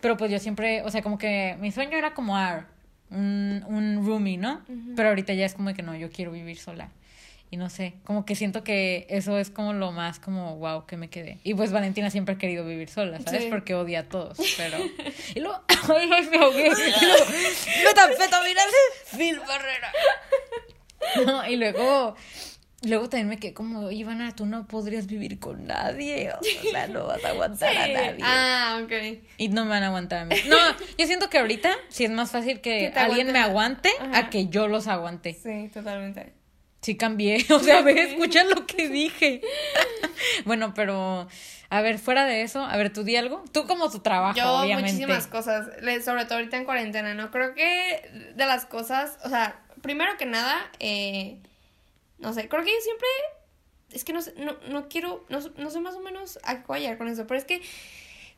[0.02, 2.68] Pero pues yo siempre, o sea, como que mi sueño era como ah,
[3.10, 4.62] un, un roomie, ¿no?
[4.96, 6.92] Pero ahorita ya es como que no, yo quiero vivir sola.
[7.50, 10.96] Y no sé, como que siento que eso es como lo más como wow que
[10.96, 11.40] me quedé.
[11.44, 13.46] Y pues Valentina siempre ha querido vivir sola, ¿sabes?
[13.46, 14.78] Porque odia a todos, pero...
[15.34, 15.60] Y luego...
[15.68, 16.70] ¡Ay, me ahogué!
[16.70, 18.62] ¡No tan mira!
[19.18, 19.92] ¡Phil Barrera!
[21.26, 22.16] No, y luego
[22.84, 26.32] Luego también me quedé como, Ivana, tú no podrías vivir con nadie.
[26.34, 28.20] O sea, no vas a aguantar a nadie.
[28.24, 29.20] Ah, ok.
[29.38, 30.36] Y no me van a aguantar a mí.
[30.48, 30.58] No,
[30.98, 34.68] yo siento que ahorita sí es más fácil que, alguien me aguante a que yo
[34.68, 35.34] los aguante.
[35.36, 36.34] Sí, totalmente.
[36.82, 37.46] Sí cambié.
[37.52, 39.42] O sea, a ver, escucha lo que dije.
[40.46, 41.28] bueno, pero...
[41.70, 43.46] A ver, fuera de eso, a ver, tú di algo.
[43.54, 45.68] Tú como tu trabajo, Yo, muchísimas cosas,
[46.04, 47.32] sobre todo ahorita en cuarentena, ¿no?
[47.32, 51.38] Creo que de las cosas, o sea, primero que nada, eh,
[52.22, 53.08] no sé, creo que yo siempre.
[53.92, 55.26] Es que no sé, no, no quiero.
[55.30, 57.28] No, no sé más o menos a qué con eso.
[57.28, 57.62] Pero es que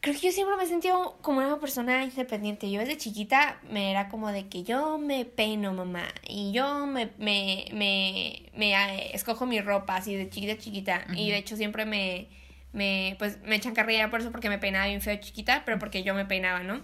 [0.03, 2.69] creo que yo siempre me he sentido como una persona independiente.
[2.69, 7.11] Yo desde chiquita me era como de que yo me peino, mamá, y yo me,
[7.17, 11.05] me, me, me eh, escojo mi ropa así de chiquita chiquita.
[11.15, 12.27] Y de hecho siempre me,
[12.73, 16.03] me, pues, me echan carrilla por eso porque me peinaba bien feo chiquita, pero porque
[16.03, 16.81] yo me peinaba, ¿no?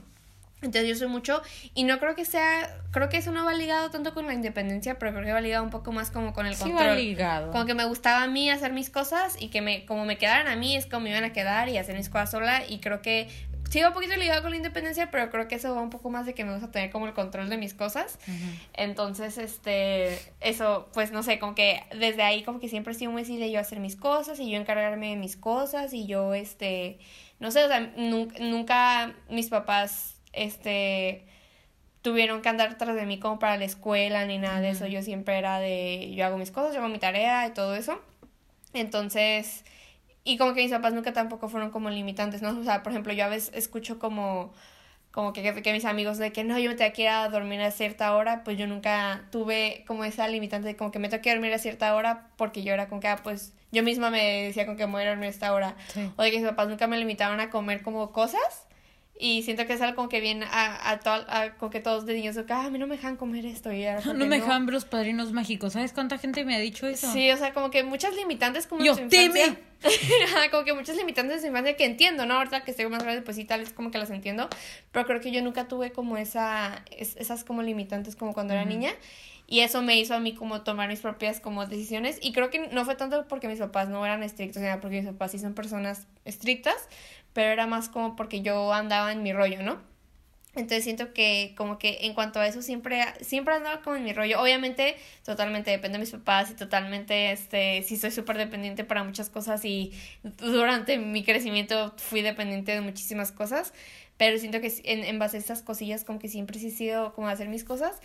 [0.62, 1.42] Entonces yo soy mucho
[1.74, 5.00] y no creo que sea, creo que eso no va ligado tanto con la independencia,
[5.00, 6.88] pero creo que va ligado un poco más como con el Sí control.
[6.88, 7.52] va ligado.
[7.52, 10.48] Como que me gustaba a mí hacer mis cosas y que me, como me quedaran
[10.48, 13.02] a mí es como me iban a quedar y hacer mis cosas sola y creo
[13.02, 13.30] que
[13.70, 16.10] sí va un poquito ligado con la independencia, pero creo que eso va un poco
[16.10, 18.18] más de que me gusta tener como el control de mis cosas.
[18.74, 23.12] Entonces, este, eso, pues no sé, como que desde ahí como que siempre he sido
[23.12, 26.34] muy así de yo hacer mis cosas y yo encargarme de mis cosas y yo,
[26.34, 27.00] este,
[27.40, 31.26] no sé, o sea, nun- nunca mis papás, este,
[32.02, 34.88] tuvieron que andar tras de mí como para la escuela ni nada de eso.
[34.88, 38.00] Yo siempre era de, yo hago mis cosas, yo hago mi tarea y todo eso.
[38.74, 39.64] Entonces,
[40.24, 42.58] y como que mis papás nunca tampoco fueron como limitantes, ¿no?
[42.60, 44.54] O sea, por ejemplo, yo a veces escucho como,
[45.12, 47.28] como que, que, que mis amigos de que no, yo me tengo que ir a
[47.30, 51.10] dormir a cierta hora, pues yo nunca tuve como esa limitante de como que me
[51.10, 54.10] tengo que dormir a cierta hora porque yo era como que, ah, pues yo misma
[54.10, 55.76] me decía con que me voy a dormir a esta hora.
[55.88, 56.12] Sí.
[56.16, 58.68] O de que mis papás nunca me limitaban a comer como cosas.
[59.22, 62.06] Y siento que es algo como que viene a, a, to- a como que todos
[62.06, 63.70] de niños, que, ah, a mí no me dejan comer esto.
[63.74, 65.74] Y como No me dejan ver los padrinos mágicos.
[65.74, 67.12] ¿Sabes cuánta gente me ha dicho eso?
[67.12, 69.58] Sí, o sea, como que muchas limitantes como Yo, en su infancia.
[70.52, 72.34] Como que muchas limitantes de su infancia que entiendo, ¿no?
[72.36, 74.50] Ahorita que estoy más grande, pues sí, tal vez como que las entiendo.
[74.92, 78.66] Pero creo que yo nunca tuve como esa, es- esas como limitantes como cuando era
[78.66, 78.92] niña.
[79.48, 82.20] Y eso me hizo a mí como tomar mis propias como decisiones.
[82.22, 85.10] Y creo que no fue tanto porque mis papás no eran estrictos, sino porque mis
[85.12, 86.76] papás sí son personas estrictas.
[87.40, 89.80] Pero era más como porque yo andaba en mi rollo, ¿no?
[90.56, 94.12] Entonces siento que como que en cuanto a eso siempre, siempre andaba como en mi
[94.12, 94.42] rollo.
[94.42, 99.30] Obviamente totalmente depende de mis papás y totalmente, este, sí soy súper dependiente para muchas
[99.30, 99.94] cosas y
[100.40, 103.74] durante mi crecimiento fui dependiente de muchísimas cosas.
[104.18, 107.14] Pero siento que en, en base a esas cosillas como que siempre sí he sido
[107.14, 108.02] como hacer mis cosas.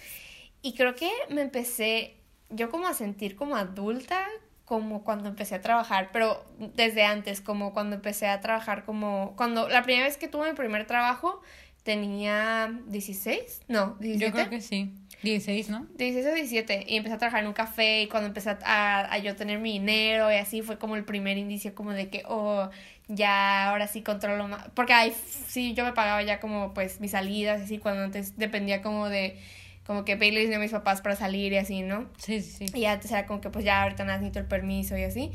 [0.62, 2.14] Y creo que me empecé
[2.50, 4.28] yo como a sentir como adulta
[4.64, 9.68] como cuando empecé a trabajar, pero desde antes, como cuando empecé a trabajar como cuando
[9.68, 11.42] la primera vez que tuve mi primer trabajo
[11.82, 14.24] tenía 16, no, 17.
[14.24, 14.94] Yo creo que sí.
[15.22, 15.86] 16, ¿no?
[15.96, 19.18] 16 o 17 y empecé a trabajar en un café y cuando empecé a, a
[19.18, 22.68] yo tener mi dinero y así fue como el primer indicio como de que, oh,
[23.08, 25.14] ya ahora sí controlo más, porque ahí
[25.46, 29.08] sí yo me pagaba ya como pues mis salidas y así cuando antes dependía como
[29.08, 29.38] de,
[29.86, 32.06] como que pedirle dinero a mis papás para salir y así, ¿no?
[32.18, 32.78] Sí, sí, sí.
[32.78, 35.30] Y antes era como que pues ya ahorita nada, necesito el permiso y así.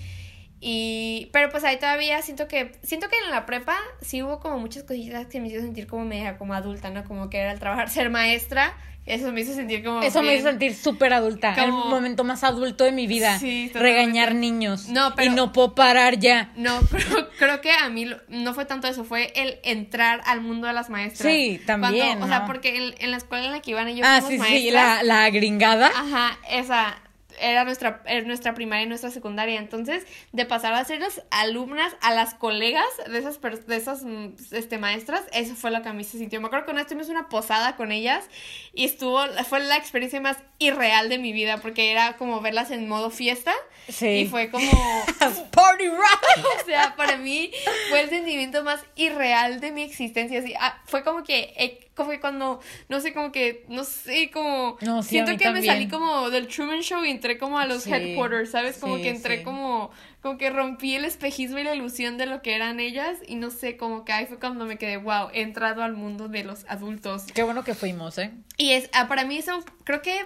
[0.61, 4.59] Y, pero pues ahí todavía siento que, siento que en la prepa sí hubo como
[4.59, 7.03] muchas cositas que me hizo sentir como media, como adulta, ¿no?
[7.05, 10.49] Como que era el trabajar, ser maestra, eso me hizo sentir como Eso me hizo
[10.49, 11.55] sentir súper adulta.
[11.55, 13.39] Como- El momento más adulto de mi vida.
[13.39, 13.71] Sí.
[13.73, 14.87] Regañar niños.
[14.89, 16.51] No, pero- Y no puedo parar ya.
[16.57, 20.41] No, creo, creo que a mí lo- no fue tanto eso, fue el entrar al
[20.41, 21.31] mundo de las maestras.
[21.33, 24.03] Sí, también, Cuando- o sea, porque en, en la escuela en la que y yo
[24.05, 25.87] Ah, sí, sí, maestras, la, la gringada.
[25.87, 27.01] Ajá, esa
[27.39, 29.59] era nuestra, era nuestra primaria y nuestra secundaria.
[29.59, 34.35] Entonces, de pasar a ser las alumnas a las colegas de esas, de esas mm,
[34.51, 36.39] este, maestras, eso fue lo que a mí se sintió.
[36.41, 38.27] Me acuerdo que una vez tuvimos una posada con ellas
[38.73, 42.87] y estuvo, fue la experiencia más irreal de mi vida porque era como verlas en
[42.87, 43.53] modo fiesta.
[43.87, 44.07] Sí.
[44.07, 44.71] Y fue como,
[45.51, 46.23] Party rock.
[46.61, 47.51] o sea, para mí
[47.89, 50.39] fue el sentimiento más irreal de mi existencia.
[50.39, 54.31] Así, ah, fue como que, eh, como que cuando, no sé, como que, no sé,
[54.31, 54.77] como.
[54.79, 57.83] No, sí, siento que me salí como del Truman Show y entré como a los
[57.83, 58.77] Sí, headquarters, ¿sabes?
[58.77, 59.43] Como sí, que entré sí.
[59.43, 63.17] como, como que rompí el espejismo y la ilusión de lo que eran ellas.
[63.27, 66.29] Y no sé, como que ahí fue cuando me quedé, wow, he entrado al mundo
[66.29, 67.23] de los adultos.
[67.33, 68.31] Qué bueno que fuimos, ¿eh?
[68.55, 70.25] Y es, ah, para mí eso, creo que.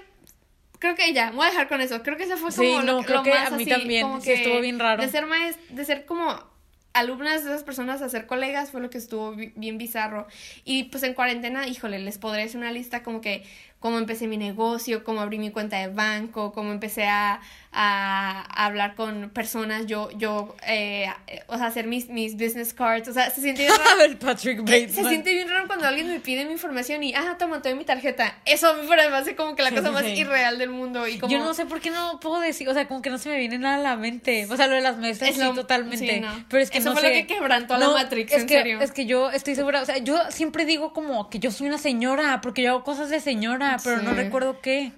[0.77, 2.03] Creo que ya, me voy a dejar con eso.
[2.03, 3.71] Creo que eso fue Sí, como lo, no, creo lo que más a mí así,
[3.71, 5.01] también, como sí, estuvo bien raro.
[5.01, 6.52] De ser maest de ser como
[6.93, 10.27] alumnas de esas personas a ser colegas fue lo que estuvo bi- bien bizarro.
[10.63, 13.43] Y pues en cuarentena, híjole, les podré hacer una lista como que
[13.83, 17.41] cómo empecé mi negocio, cómo abrí mi cuenta de banco, cómo empecé a,
[17.73, 21.07] a, a hablar con personas, yo, yo, eh,
[21.47, 24.03] o sea, hacer mis, mis business cards, o sea, se siente bien raro.
[24.03, 24.89] el Patrick Bateman.
[24.89, 27.83] Se siente bien raro cuando alguien me pide mi información y, ah, toma, te mi
[27.83, 28.37] tarjeta.
[28.45, 30.69] Eso a mí para mí hace como que la Sí, cosa sí, más irreal del
[30.69, 31.05] mundo.
[31.05, 33.17] Y como, Yo no sé por qué no puedo decir, o sea, como que no
[33.17, 34.47] se me viene nada a la mente.
[34.49, 35.97] O sea, lo de las maestras Es sí, lo- totalmente.
[36.07, 36.45] sí, no.
[36.47, 37.13] Pero es que Eso no fue lo sé.
[37.27, 38.79] que quebrantó a la Matrix, es en que, serio.
[38.79, 41.77] Es que yo estoy segura, o sea, yo siempre digo como que yo soy una
[41.79, 44.91] señora, porque yo hago cosas de señora, pero no recuerdo qué.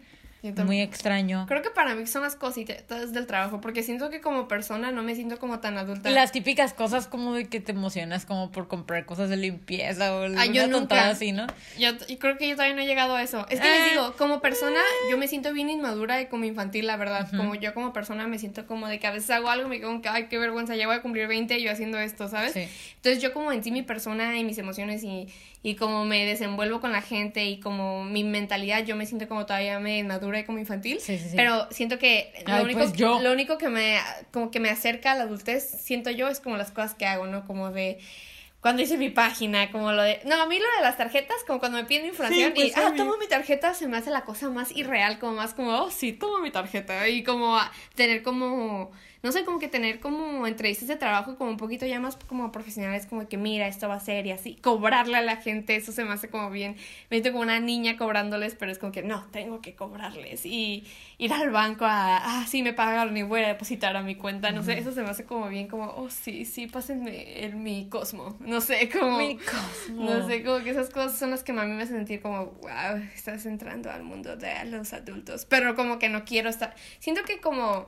[0.64, 1.46] muy extraño.
[1.48, 5.02] Creo que para mí son las cositas del trabajo, porque siento que como persona no
[5.02, 6.12] me siento como tan adulta.
[6.12, 10.26] Las típicas cosas como de que te emocionas como por comprar cosas de limpieza o
[10.38, 11.10] Ah, yo nunca.
[11.10, 11.48] así, ¿no?
[11.80, 13.48] Yo, creo que yo todavía no he llegado a eso.
[13.50, 13.76] Es que Ah.
[13.76, 17.28] les digo, como persona, yo me siento bien inmadura y como infantil, la verdad.
[17.36, 20.02] Como yo como persona me siento como de que a veces hago algo y me
[20.02, 22.54] que, ay, qué vergüenza, ya voy a cumplir 20 y yo haciendo esto, ¿sabes?
[22.54, 22.68] Sí.
[22.98, 25.28] Entonces yo como en sí mi persona y mis emociones y,
[25.66, 29.48] y como me desenvuelvo con la gente y como mi mentalidad, yo me siento como
[29.48, 31.00] todavía me inmadura y como infantil.
[31.00, 31.36] Sí, sí, sí.
[31.36, 33.20] Pero siento que lo, único, pues yo.
[33.20, 33.98] lo único que me,
[34.32, 37.26] como que me acerca a la adultez, siento yo, es como las cosas que hago,
[37.26, 37.48] ¿no?
[37.48, 37.98] Como de
[38.62, 40.22] cuando hice mi página, como lo de...
[40.26, 42.92] No, a mí lo de las tarjetas, como cuando me piden información pues, y, ah,
[42.92, 42.98] mí.
[42.98, 46.14] tomo mi tarjeta, se me hace la cosa más irreal, como más como, oh, sí,
[46.14, 47.10] tomo mi tarjeta.
[47.10, 47.60] Y como
[47.96, 48.92] tener como,
[49.26, 52.52] no sé, como que tener como entrevistas de trabajo como un poquito ya más como
[52.52, 55.92] profesionales, como que mira, esto va a ser y así, cobrarle a la gente, eso
[55.92, 56.74] se me hace como bien,
[57.10, 60.84] me siento como una niña cobrándoles, pero es como que no, tengo que cobrarles y
[61.18, 64.52] ir al banco a, ah, sí, me pagaron y voy a depositar a mi cuenta,
[64.52, 67.90] no sé, eso se me hace como bien, como, oh, sí, sí, pásenme el, mi
[67.90, 69.18] Cosmo, no sé, como...
[69.18, 70.04] Mi Cosmo.
[70.04, 72.52] No sé, como que esas cosas son las que a mí me hacen sentir como,
[72.62, 75.46] wow, estás entrando al mundo de los adultos.
[75.46, 76.76] Pero como que no quiero estar.
[77.00, 77.88] Siento que como.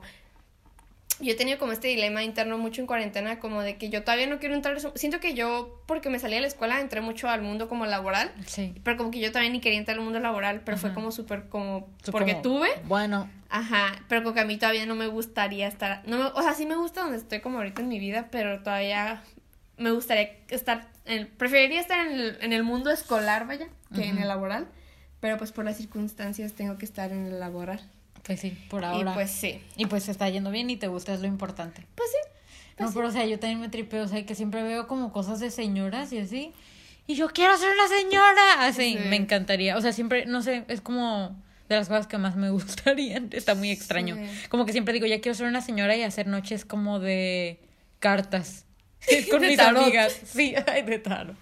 [1.20, 4.26] Yo he tenido como este dilema interno mucho en cuarentena, como de que yo todavía
[4.26, 4.78] no quiero entrar.
[4.94, 8.32] Siento que yo, porque me salí de la escuela, entré mucho al mundo como laboral.
[8.46, 8.74] Sí.
[8.84, 11.48] Pero como que yo también ni quería entrar al mundo laboral, pero fue como súper
[11.48, 11.88] como.
[12.10, 12.68] Porque tuve.
[12.84, 16.42] Bueno, Ajá, pero como que a mí todavía no me gustaría estar, no me, o
[16.42, 19.22] sea, sí me gusta donde estoy como ahorita en mi vida, pero todavía
[19.78, 24.18] me gustaría estar, en, preferiría estar en el, en el mundo escolar, vaya, que en
[24.18, 24.68] el laboral,
[25.20, 27.80] pero pues por las circunstancias tengo que estar en el laboral.
[28.28, 29.10] Pues sí, por ahora.
[29.10, 31.84] Y pues sí, Y pues te está yendo bien y te gusta, es lo importante.
[31.96, 32.28] pues sí.
[32.78, 35.40] No, pero o sea, yo también me tripeo, o sea, que siempre veo como cosas
[35.40, 36.52] de señoras y así.
[37.08, 38.66] Y yo quiero ser una señora.
[38.68, 39.08] Así, Sí.
[39.08, 39.76] me encantaría.
[39.76, 43.30] O sea, siempre, no sé, es como de las cosas que más me gustarían.
[43.32, 44.14] Está muy extraño.
[44.14, 44.48] Sí.
[44.48, 47.58] Como que siempre digo, ya quiero ser una señora y hacer noches como de
[47.98, 48.64] cartas.
[49.30, 49.82] Con De mis tarot.
[49.82, 50.12] amigas.
[50.24, 51.36] Sí, ay, de tarot.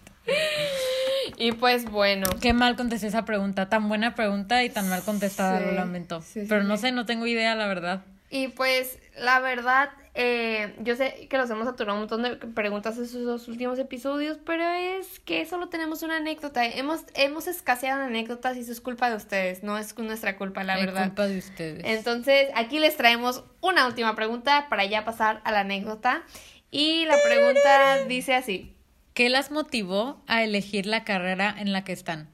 [1.39, 3.69] Y pues bueno, Qué mal contesté esa pregunta.
[3.69, 6.21] Tan buena pregunta y tan mal contestada, Sí, lo lamento.
[6.23, 8.03] sí, sí, Pero no sé, no tengo idea, la verdad.
[8.31, 12.99] y pues la verdad, eh, yo sé que nos hemos saturado un montón de preguntas
[12.99, 16.65] esos dos últimos episodios, pero es que solo tenemos una anécdota.
[16.67, 20.65] Hemos, hemos escaseado en anécdotas y eso es culpa de ustedes, no es nuestra culpa,
[20.65, 21.05] la Es verdad.
[21.07, 21.83] culpa de ustedes.
[21.85, 26.23] Entonces, aquí les traemos una última pregunta para ya pasar a la anécdota.
[26.71, 28.76] Y la pregunta dice así.
[29.16, 32.29] ¿Qué las motivó a elegir la carrera en la que están?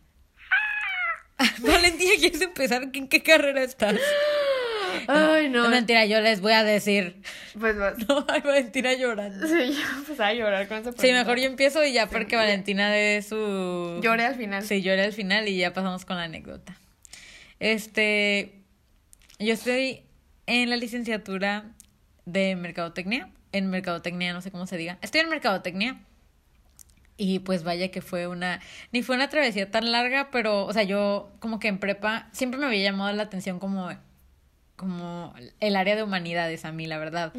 [1.60, 2.82] Valentina, ¿quieres empezar?
[2.92, 3.94] ¿En qué carrera estás?
[5.06, 5.62] Ay, no.
[5.62, 7.22] No, mentira, yo les voy a decir.
[7.56, 7.94] Pues vas.
[8.08, 9.46] No, ay, Valentina llorando.
[9.46, 11.02] Sí, yo empecé a llorar con esa pregunta.
[11.02, 14.00] Sí, mejor yo empiezo y ya porque Valentina dé su...
[14.02, 14.64] Lloré al final.
[14.64, 16.76] Sí, lloré al final y ya pasamos con la anécdota.
[17.60, 18.54] Este,
[19.38, 20.02] yo estoy
[20.46, 21.76] en la licenciatura
[22.24, 23.30] de Mercadotecnia.
[23.52, 24.98] En Mercadotecnia, no sé cómo se diga.
[25.00, 26.00] Estoy en Mercadotecnia.
[27.24, 28.58] Y pues vaya que fue una,
[28.90, 32.58] ni fue una travesía tan larga, pero, o sea, yo como que en prepa siempre
[32.58, 33.90] me había llamado la atención como,
[34.74, 37.32] como el área de humanidades a mí, la verdad.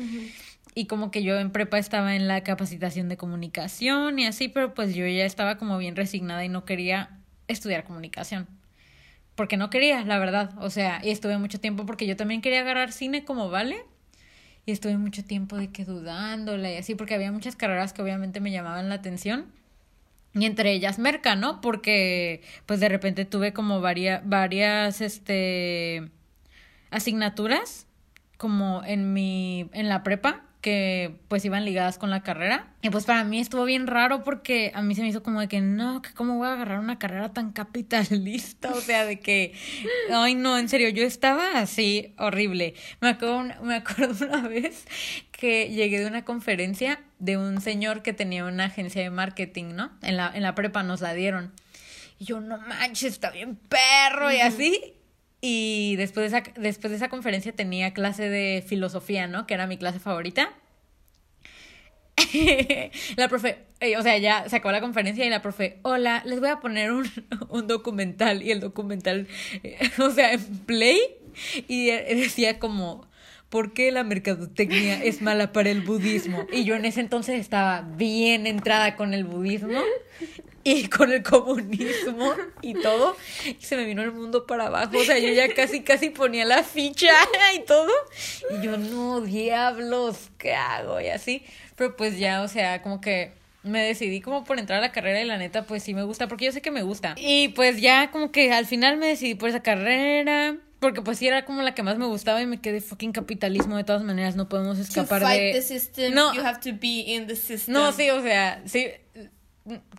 [0.73, 4.73] Y como que yo en prepa estaba en la capacitación de comunicación y así, pero
[4.73, 7.19] pues yo ya estaba como bien resignada y no quería
[7.49, 8.47] estudiar comunicación.
[9.35, 10.51] Porque no quería, la verdad.
[10.59, 13.83] O sea, y estuve mucho tiempo porque yo también quería agarrar cine como vale.
[14.65, 18.39] Y estuve mucho tiempo de que dudándola y así, porque había muchas carreras que obviamente
[18.39, 19.51] me llamaban la atención.
[20.35, 21.61] Y entre ellas Merca, ¿no?
[21.61, 26.09] Porque pues de repente tuve como varias, varias, este,
[26.89, 27.87] asignaturas
[28.37, 32.67] como en mi, en la prepa que pues iban ligadas con la carrera.
[32.81, 35.49] Y pues para mí estuvo bien raro porque a mí se me hizo como de
[35.49, 39.53] que no, que cómo voy a agarrar una carrera tan capitalista, o sea, de que,
[40.09, 42.75] ay no, en serio, yo estaba así horrible.
[43.01, 44.87] Me acuerdo, me acuerdo una vez
[45.43, 49.91] que llegué de una conferencia de un señor que tenía una agencia de marketing, ¿no?
[50.01, 51.51] En la, en la prepa nos la dieron.
[52.17, 54.93] Y yo, no manches, está bien perro y así.
[55.41, 59.45] Y después de, esa, después de esa conferencia tenía clase de filosofía, ¿no?
[59.45, 60.49] Que era mi clase favorita.
[63.17, 66.39] la profe, eh, o sea, ya se acabó la conferencia y la profe, hola, les
[66.39, 67.05] voy a poner un,
[67.49, 68.43] un documental.
[68.43, 69.27] Y el documental,
[69.61, 71.01] eh, o sea, en play,
[71.67, 73.11] y de- decía como,
[73.53, 76.47] ¿por qué la mercadotecnia es mala para el budismo?
[76.51, 79.79] Y yo en ese entonces estaba bien entrada con el budismo
[80.63, 83.15] y con el comunismo y todo.
[83.45, 84.97] Y se me vino el mundo para abajo.
[84.97, 87.13] O sea, yo ya casi, casi ponía la ficha
[87.55, 87.91] y todo.
[88.49, 90.99] Y yo, no, diablos, ¿qué hago?
[90.99, 91.43] Y así.
[91.75, 95.21] Pero pues ya, o sea, como que me decidí como por entrar a la carrera
[95.21, 97.13] y la neta, pues sí me gusta, porque yo sé que me gusta.
[97.17, 100.57] Y pues ya como que al final me decidí por esa carrera.
[100.83, 103.77] Porque pues sí era como la que más me gustaba y me quedé fucking capitalismo
[103.77, 105.53] de todas maneras, no podemos escapar to fight de...
[105.53, 106.33] the system, No.
[106.33, 107.73] you have to be in the system.
[107.73, 108.87] No, sí, o sea, sí.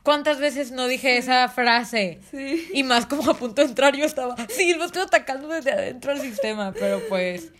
[0.02, 2.18] ¿Cuántas veces no dije esa frase?
[2.30, 2.68] Sí.
[2.74, 6.12] Y más como a punto de entrar yo estaba, sí, lo estoy atacando desde adentro
[6.12, 7.50] al sistema, pero pues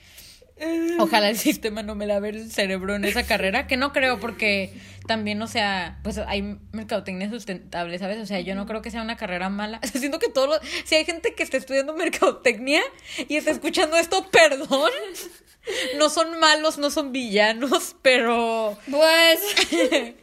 [0.98, 4.74] ojalá el sistema no me lave el cerebro en esa carrera, que no creo porque
[5.06, 8.18] también, o sea, pues hay mercadotecnia sustentable, ¿sabes?
[8.18, 9.80] O sea, yo no creo que sea una carrera mala.
[9.94, 12.82] Siento que todos los, si hay gente que está estudiando mercadotecnia
[13.28, 14.90] y está escuchando esto, perdón.
[15.96, 19.40] No son malos, no son villanos, pero Pues.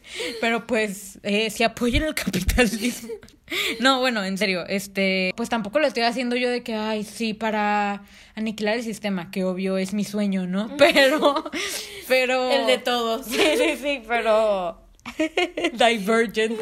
[0.42, 3.10] pero pues, eh, si apoyen el capitalismo.
[3.80, 7.34] No, bueno, en serio, este, pues tampoco lo estoy haciendo yo de que, ay, sí,
[7.34, 8.04] para
[8.36, 10.76] aniquilar el sistema, que obvio es mi sueño, ¿no?
[10.78, 11.52] Pero,
[12.08, 12.52] pero...
[12.52, 13.26] El de todos.
[13.26, 14.82] Sí, sí, sí, pero...
[15.74, 16.60] Divergent.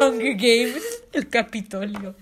[0.00, 2.14] Hunger Games, el Capitolio.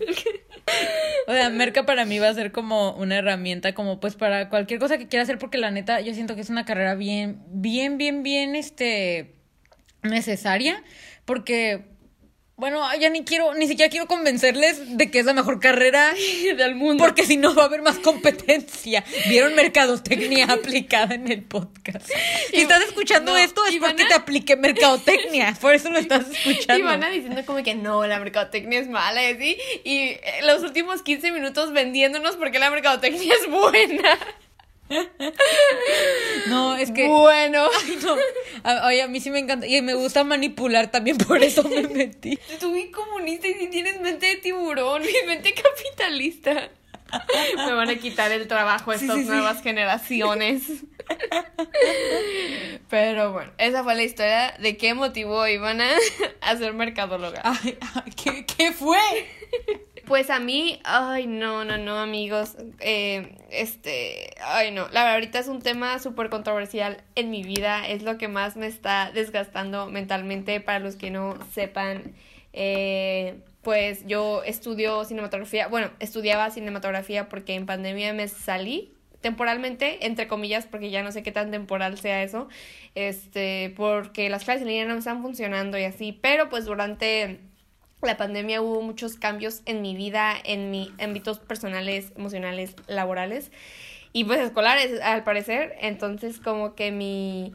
[1.27, 4.81] O sea, Merca para mí va a ser como una herramienta, como pues para cualquier
[4.81, 7.99] cosa que quiera hacer, porque la neta, yo siento que es una carrera bien, bien,
[7.99, 9.35] bien, bien, este,
[10.03, 10.83] necesaria,
[11.25, 11.85] porque,
[12.57, 16.13] bueno, ya ni quiero, ni siquiera quiero convencerles de que es la mejor carrera
[16.57, 17.03] Del mundo.
[17.03, 19.05] porque si no va a haber más competencia.
[19.29, 22.07] Vieron mercadotecnia aplicada en el podcast.
[22.51, 25.57] Si Y- estás escuchando no, esto es porque a- te apliqué mercadotecnia.
[25.61, 26.79] Por eso lo estás escuchando.
[26.79, 29.59] Y van a diciendo como que no, la mercadotecnia es mala y así.
[29.83, 34.19] Y eh, los últimos 15 minutos vendiéndonos porque la mercadotecnia es buena.
[36.49, 37.07] No, es que.
[37.09, 37.67] Bueno.
[37.85, 38.17] Ay, no.
[38.65, 39.67] A- Oye, a mí sí me encanta.
[39.67, 42.39] Y me gusta manipular también, por eso me metí.
[42.61, 46.71] Tú bien comunista y si tienes mente de tiburón y mente capitalista.
[47.57, 49.29] Me van a quitar el trabajo Sí, estas sí, sí.
[49.29, 50.63] nuevas generaciones.
[52.91, 55.89] Pero bueno, esa fue la historia de qué motivó a Ivana
[56.41, 57.41] a ser mercadóloga.
[57.45, 58.99] Ay, ay, ¿qué, ¿qué fue?
[60.07, 62.57] Pues a mí, ay, no, no, no, amigos.
[62.81, 64.83] Eh, este, ay, no.
[64.89, 67.89] La verdad, ahorita es un tema súper controversial en mi vida.
[67.89, 70.61] Es lo que más me está desgastando mentalmente.
[70.61, 72.15] Para los que no sepan,
[72.53, 75.69] eh, pues yo estudio cinematografía.
[75.69, 78.93] Bueno, estudiaba cinematografía porque en pandemia me salí
[79.23, 82.47] temporalmente, entre comillas, porque ya no sé qué tan temporal sea eso,
[82.95, 87.41] este, porque las clases en línea no me están funcionando y así, pero pues durante
[88.07, 93.51] la pandemia hubo muchos cambios en mi vida, en mis ámbitos personales, emocionales, laborales
[94.13, 95.75] y pues escolares al parecer.
[95.81, 97.53] Entonces como que mi...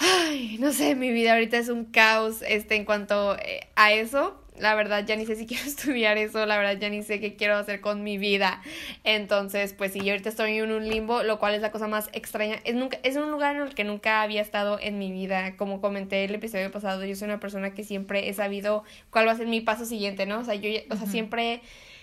[0.00, 4.40] Ay, no sé, mi vida ahorita es un caos este, en cuanto eh, a eso.
[4.60, 7.36] La verdad ya ni sé si quiero estudiar eso, la verdad ya ni sé qué
[7.36, 8.62] quiero hacer con mi vida.
[9.04, 12.08] Entonces, pues sí, yo ahorita estoy en un limbo, lo cual es la cosa más
[12.12, 12.56] extraña.
[12.64, 15.56] Es, nunca, es un lugar en el que nunca había estado en mi vida.
[15.56, 19.32] Como comenté el episodio pasado, yo soy una persona que siempre he sabido cuál va
[19.32, 20.40] a ser mi paso siguiente, ¿no?
[20.40, 21.60] O sea, yo, o sea, siempre,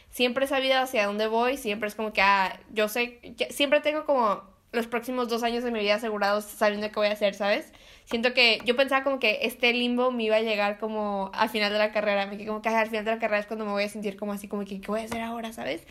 [0.10, 4.06] siempre he sabido hacia dónde voy, siempre es como que, ah, yo sé, siempre tengo
[4.06, 7.72] como los próximos dos años de mi vida asegurados sabiendo qué voy a hacer, ¿sabes?
[8.06, 11.72] Siento que yo pensaba como que este limbo me iba a llegar como al final
[11.72, 13.66] de la carrera, me quedé como que "Ay, al final de la carrera es cuando
[13.66, 15.86] me voy a sentir como así, como que qué voy a hacer ahora, ¿sabes?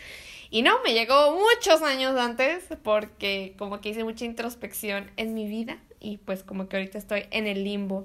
[0.51, 5.47] Y no, me llegó muchos años antes porque como que hice mucha introspección en mi
[5.47, 8.05] vida y pues como que ahorita estoy en el limbo.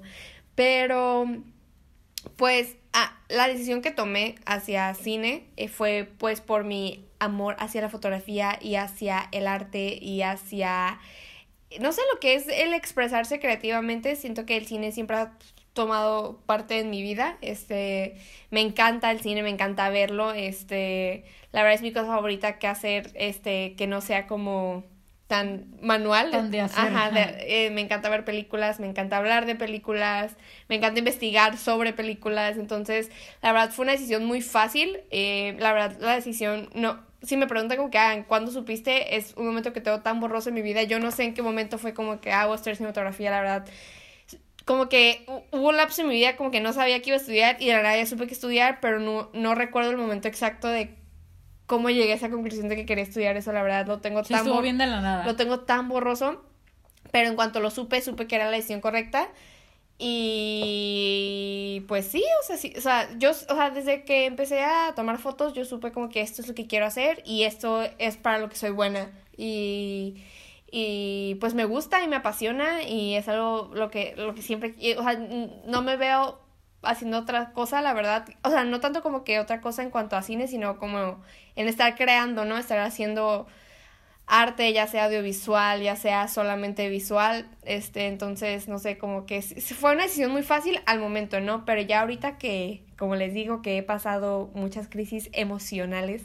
[0.56, 1.26] Pero
[2.36, 7.80] pues ah, la decisión que tomé hacia cine eh, fue pues por mi amor hacia
[7.82, 10.98] la fotografía y hacia el arte y hacia
[11.80, 15.32] no sé lo que es el expresarse creativamente, siento que el cine siempre ha
[15.72, 18.16] tomado parte en mi vida, este,
[18.50, 22.66] me encanta el cine, me encanta verlo, este, la verdad es mi cosa favorita que
[22.66, 24.82] hacer, este, que no sea como
[25.28, 29.46] tan manual, Tan de hacer, Ajá, de- eh, me encanta ver películas, me encanta hablar
[29.46, 30.34] de películas,
[30.68, 33.10] me encanta investigar sobre películas, entonces
[33.42, 37.46] la verdad fue una decisión muy fácil, eh, la verdad la decisión no, si me
[37.46, 39.16] preguntan como que, ah, ¿cuándo supiste?
[39.16, 41.42] Es un momento que tengo tan borroso en mi vida, yo no sé en qué
[41.42, 43.66] momento fue como que hago estudiar cinematografía, la verdad,
[44.64, 47.16] como que hu- hubo un lapso en mi vida como que no sabía que iba
[47.16, 49.96] a estudiar y de la verdad ya supe que estudiar, pero no, no recuerdo el
[49.96, 50.94] momento exacto de
[51.66, 54.32] cómo llegué a esa conclusión de que quería estudiar eso, la verdad, lo tengo Sí,
[54.32, 55.24] tan estuvo bien de la nada.
[55.26, 56.44] lo tengo tan borroso,
[57.12, 59.28] pero en cuanto lo supe, supe que era la decisión correcta.
[60.02, 64.94] Y pues sí, o sea, sí, o sea, yo, o sea, desde que empecé a
[64.96, 68.16] tomar fotos, yo supe como que esto es lo que quiero hacer y esto es
[68.16, 69.10] para lo que soy buena.
[69.36, 70.24] Y,
[70.70, 74.74] y pues me gusta y me apasiona y es algo lo que, lo que siempre,
[74.96, 75.18] o sea,
[75.66, 76.40] no me veo
[76.82, 78.26] haciendo otra cosa, la verdad.
[78.42, 81.22] O sea, no tanto como que otra cosa en cuanto a cine, sino como
[81.56, 82.56] en estar creando, ¿no?
[82.56, 83.46] Estar haciendo
[84.30, 89.92] arte, ya sea audiovisual, ya sea solamente visual, este, entonces, no sé, como que fue
[89.92, 91.64] una decisión muy fácil al momento, ¿no?
[91.64, 96.22] Pero ya ahorita que, como les digo, que he pasado muchas crisis emocionales,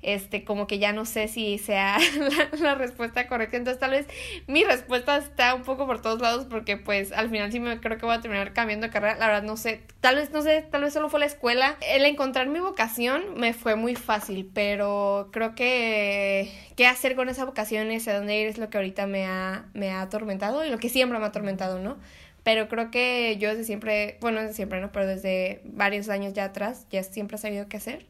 [0.00, 1.98] este, como que ya no sé si sea
[2.60, 3.56] la, respuesta correcta.
[3.56, 4.06] Entonces, tal vez
[4.46, 7.98] mi respuesta está un poco por todos lados porque, pues, al final sí me creo
[7.98, 9.16] que voy a terminar cambiando de carrera.
[9.16, 9.82] La verdad, no sé.
[10.00, 11.76] Tal vez, no sé, tal vez solo fue la escuela.
[11.80, 17.44] El encontrar mi vocación me fue muy fácil, pero creo que qué hacer con esa
[17.44, 20.78] vocación, ese dónde ir es lo que ahorita me ha, me ha atormentado y lo
[20.78, 21.98] que siempre me ha atormentado, ¿no?
[22.44, 24.90] pero creo que yo desde siempre, bueno, desde siempre, ¿no?
[24.90, 28.06] Pero desde varios años ya atrás, ya siempre he sabido qué hacer.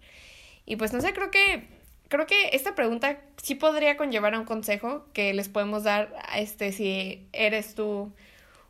[0.64, 1.78] Y pues no sé, creo que
[2.09, 6.73] creo que esta pregunta sí podría conllevar a un consejo que les podemos dar este
[6.73, 8.13] si eres tú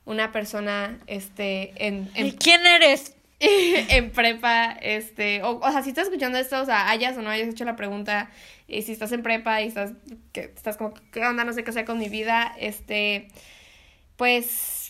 [0.04, 6.04] una persona este en, en quién eres en prepa este o, o sea si estás
[6.06, 8.30] escuchando esto o sea hayas o no hayas hecho la pregunta
[8.66, 9.92] y si estás en prepa y estás
[10.32, 13.28] que estás como qué onda no sé qué hacer con mi vida este
[14.16, 14.87] pues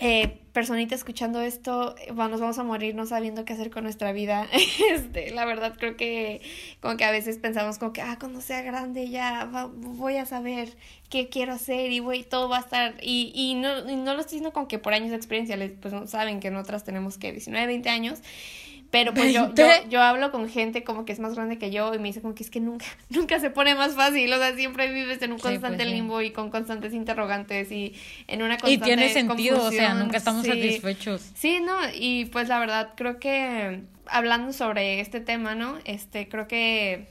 [0.00, 4.46] eh, personita escuchando esto, nos vamos a morir no sabiendo qué hacer con nuestra vida.
[4.92, 6.40] Este, la verdad creo que
[6.80, 10.76] como que a veces pensamos como que, ah, cuando sea grande ya voy a saber
[11.10, 14.20] qué quiero hacer y voy, todo va a estar, y, y, no, y no lo
[14.20, 17.66] estoy diciendo con que por años de experiencia, pues saben que nosotras tenemos que 19,
[17.66, 18.20] 20 años,
[18.90, 21.92] pero pues yo, yo, yo, hablo con gente como que es más grande que yo
[21.94, 24.54] y me dice como que es que nunca, nunca se pone más fácil, o sea,
[24.54, 27.94] siempre vives en un pues constante limbo y con constantes interrogantes y
[28.26, 31.30] en una constante Y tiene sentido, o sea, nunca estamos satisfechos.
[31.34, 35.78] Sí, no, y pues la verdad creo que hablando sobre este tema, ¿no?
[35.84, 37.08] Este, creo que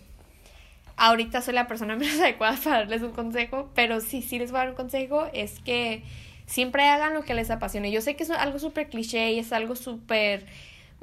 [0.95, 4.61] ahorita soy la persona menos adecuada para darles un consejo, pero sí, sí les voy
[4.61, 6.01] a dar un consejo, es que
[6.47, 7.91] siempre hagan lo que les apasione.
[7.91, 10.45] Yo sé que es algo súper cliché y es algo súper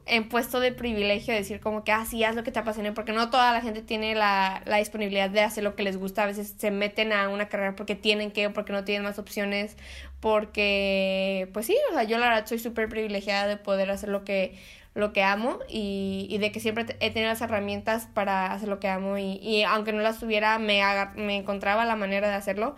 [0.07, 3.13] en puesto de privilegio decir como que, ah, sí, haz lo que te apasione, porque
[3.13, 6.27] no toda la gente tiene la, la disponibilidad de hacer lo que les gusta, a
[6.27, 9.77] veces se meten a una carrera porque tienen que o porque no tienen más opciones,
[10.21, 14.25] porque, pues sí, o sea, yo la verdad soy súper privilegiada de poder hacer lo
[14.25, 14.59] que,
[14.95, 18.81] lo que amo y, y de que siempre he tenido las herramientas para hacer lo
[18.81, 20.83] que amo y, y aunque no las tuviera, me,
[21.17, 22.77] me encontraba la manera de hacerlo.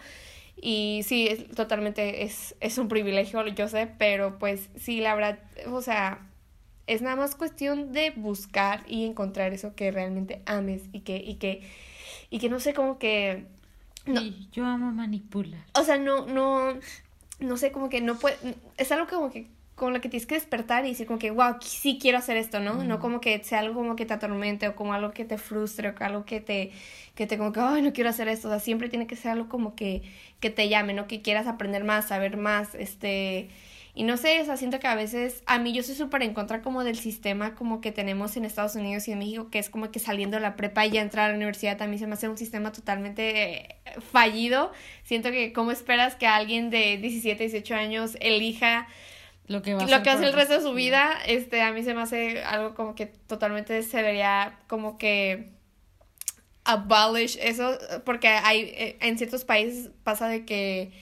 [0.61, 5.39] Y sí, es, totalmente es, es un privilegio, yo sé, pero pues sí, la verdad,
[5.71, 6.21] o sea,
[6.87, 11.35] es nada más cuestión de buscar y encontrar eso que realmente ames y que, y
[11.35, 11.63] que,
[12.31, 13.47] y que no sé, como que...
[14.07, 14.21] No.
[14.53, 15.65] yo amo manipular.
[15.75, 16.79] O sea, no, no,
[17.41, 18.37] no sé, como que no puede,
[18.77, 21.57] es algo como que con lo que tienes que despertar y decir como que, wow,
[21.61, 22.83] sí quiero hacer esto, ¿no?
[22.83, 25.91] No como que sea algo como que te atormente o como algo que te frustre
[25.91, 26.73] o algo que te,
[27.15, 28.49] que te como que, ay, no quiero hacer esto.
[28.49, 30.03] O sea, siempre tiene que ser algo como que,
[30.41, 31.07] que te llame, ¿no?
[31.07, 33.51] Que quieras aprender más, saber más, este,
[33.99, 36.35] y no sé, o sea, siento que a veces, a mí yo soy súper en
[36.35, 39.71] contra como del sistema como que tenemos en Estados Unidos y en México, que es
[39.71, 42.13] como que saliendo de la prepa y ya entrar a la universidad también se me
[42.13, 43.77] hace un sistema totalmente eh,
[44.13, 44.71] fallido.
[45.03, 48.87] Siento que cómo esperas que alguien de 17, 18 años elija
[49.47, 51.95] lo que, va lo que hace el resto de su vida, este, a mí se
[51.95, 55.53] me hace algo como que totalmente se vería como que
[56.65, 60.93] abolish eso, porque hay, eh, en ciertos países pasa de que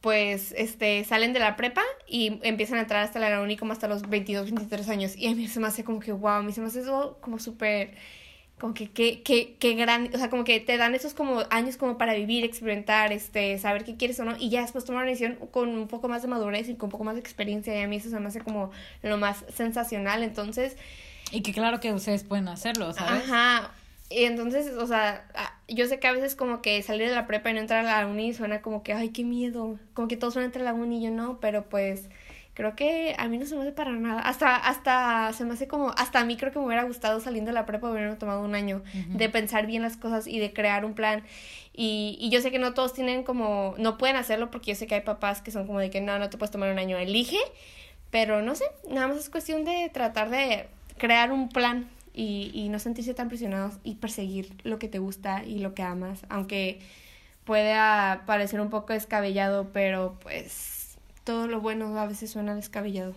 [0.00, 3.86] pues este salen de la prepa y empiezan a entrar hasta la uni como hasta
[3.86, 5.16] los 22, 23 años.
[5.16, 7.18] Y a mí se me hace como que, wow, a mí se me hace eso
[7.20, 7.94] como súper,
[8.58, 11.76] como que, qué que, que gran, o sea, como que te dan esos como años
[11.76, 15.10] como para vivir, experimentar, este, saber qué quieres o no, y ya después tomar una
[15.10, 17.78] decisión con un poco más de madurez y con un poco más de experiencia.
[17.78, 18.70] Y a mí eso se me hace como
[19.02, 20.22] lo más sensacional.
[20.22, 20.76] Entonces...
[21.30, 23.24] Y que claro que ustedes pueden hacerlo, ¿sabes?
[23.24, 23.70] Ajá,
[24.10, 27.28] y entonces, o sea, ah, yo sé que a veces como que salir de la
[27.28, 29.78] prepa y no entrar a la uni suena como que, ay, qué miedo.
[29.94, 32.08] Como que todos van a entrar a la uni y yo no, pero pues
[32.54, 34.20] creo que a mí no se me hace para nada.
[34.22, 37.50] Hasta, hasta se me hace como, hasta a mí creo que me hubiera gustado saliendo
[37.50, 40.84] de la prepa hubiera tomado un año de pensar bien las cosas y de crear
[40.84, 41.22] un plan.
[41.72, 44.88] Y, y yo sé que no todos tienen como, no pueden hacerlo porque yo sé
[44.88, 46.98] que hay papás que son como de que no, no te puedes tomar un año,
[46.98, 47.38] elige.
[48.10, 50.66] Pero no sé, nada más es cuestión de tratar de
[50.98, 51.88] crear un plan
[52.20, 55.82] y, y no sentirse tan presionados y perseguir lo que te gusta y lo que
[55.82, 56.80] amas, aunque
[57.44, 63.14] pueda parecer un poco descabellado, pero pues todo lo bueno a veces suena descabellado.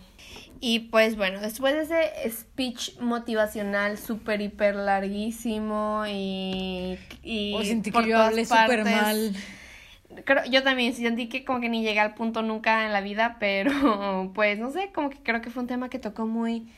[0.62, 6.98] Y pues bueno, después de ese speech motivacional súper, hiper larguísimo y...
[7.24, 9.36] y o sentí que yo hablé súper mal.
[10.24, 13.36] Creo, yo también sentí que como que ni llegué al punto nunca en la vida,
[13.38, 16.72] pero pues no sé, como que creo que fue un tema que tocó muy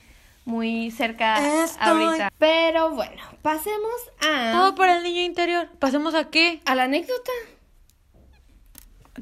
[0.46, 1.36] muy cerca
[1.80, 2.32] ahorita.
[2.38, 4.52] Pero bueno, pasemos a.
[4.54, 5.70] Todo por el niño interior.
[5.80, 6.62] ¿Pasemos a qué?
[6.66, 7.32] A la anécdota.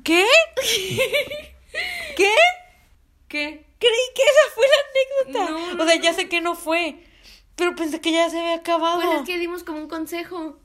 [0.04, 0.26] ¿Qué?
[2.16, 2.32] ¿Qué?
[3.28, 3.66] ¿Qué?
[3.80, 5.84] Creí que esa fue la anécdota.
[5.84, 7.04] o sea, ya sé que no fue.
[7.56, 9.02] Pero pensé que ya se había acabado.
[9.02, 10.58] Pues es que dimos como un consejo.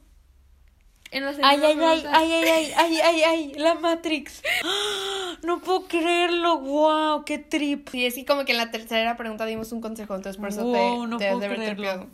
[1.11, 4.43] En la Ay, ay, ay, ay, ay, ay, ay, ay, ay, la Matrix.
[5.43, 7.89] No puedo creerlo, wow, qué trip.
[7.91, 10.65] Sí, es que como que en la tercera pregunta dimos un consejo, entonces por eso
[10.65, 12.09] Wow, te, no te puedo.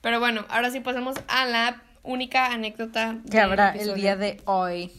[0.00, 4.92] Pero bueno, ahora sí pasamos a la única anécdota Que habrá el día de hoy.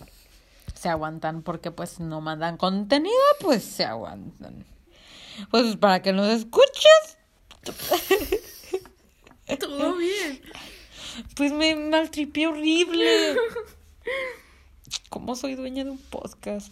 [0.74, 4.66] Se aguantan porque pues no mandan contenido, pues se aguantan.
[5.50, 7.18] Pues para que nos escuches,
[9.60, 10.42] Todo bien.
[11.36, 13.36] Pues me maltripié horrible.
[15.10, 16.72] ¿Cómo soy dueña de un podcast?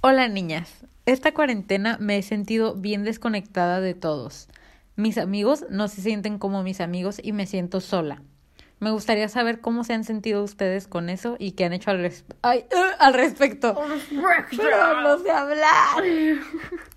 [0.00, 0.70] Hola niñas,
[1.06, 4.48] esta cuarentena me he sentido bien desconectada de todos.
[4.96, 8.22] Mis amigos no se sienten como mis amigos y me siento sola.
[8.80, 11.98] Me gustaría saber cómo se han sentido ustedes con eso y qué han hecho al,
[12.00, 12.66] res- Ay,
[12.98, 13.74] al respecto.
[14.56, 16.04] Pero no sé hablar.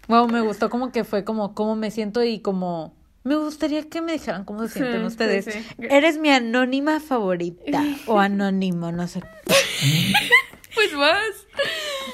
[0.07, 2.93] Wow, me gustó como que fue como cómo me siento y como
[3.27, 5.45] me gustaría que me dijeran cómo se sienten Sí, ustedes.
[5.45, 5.75] sí, sí.
[5.89, 9.21] Eres mi anónima favorita o anónimo, no sé.
[10.75, 11.47] Pues vas.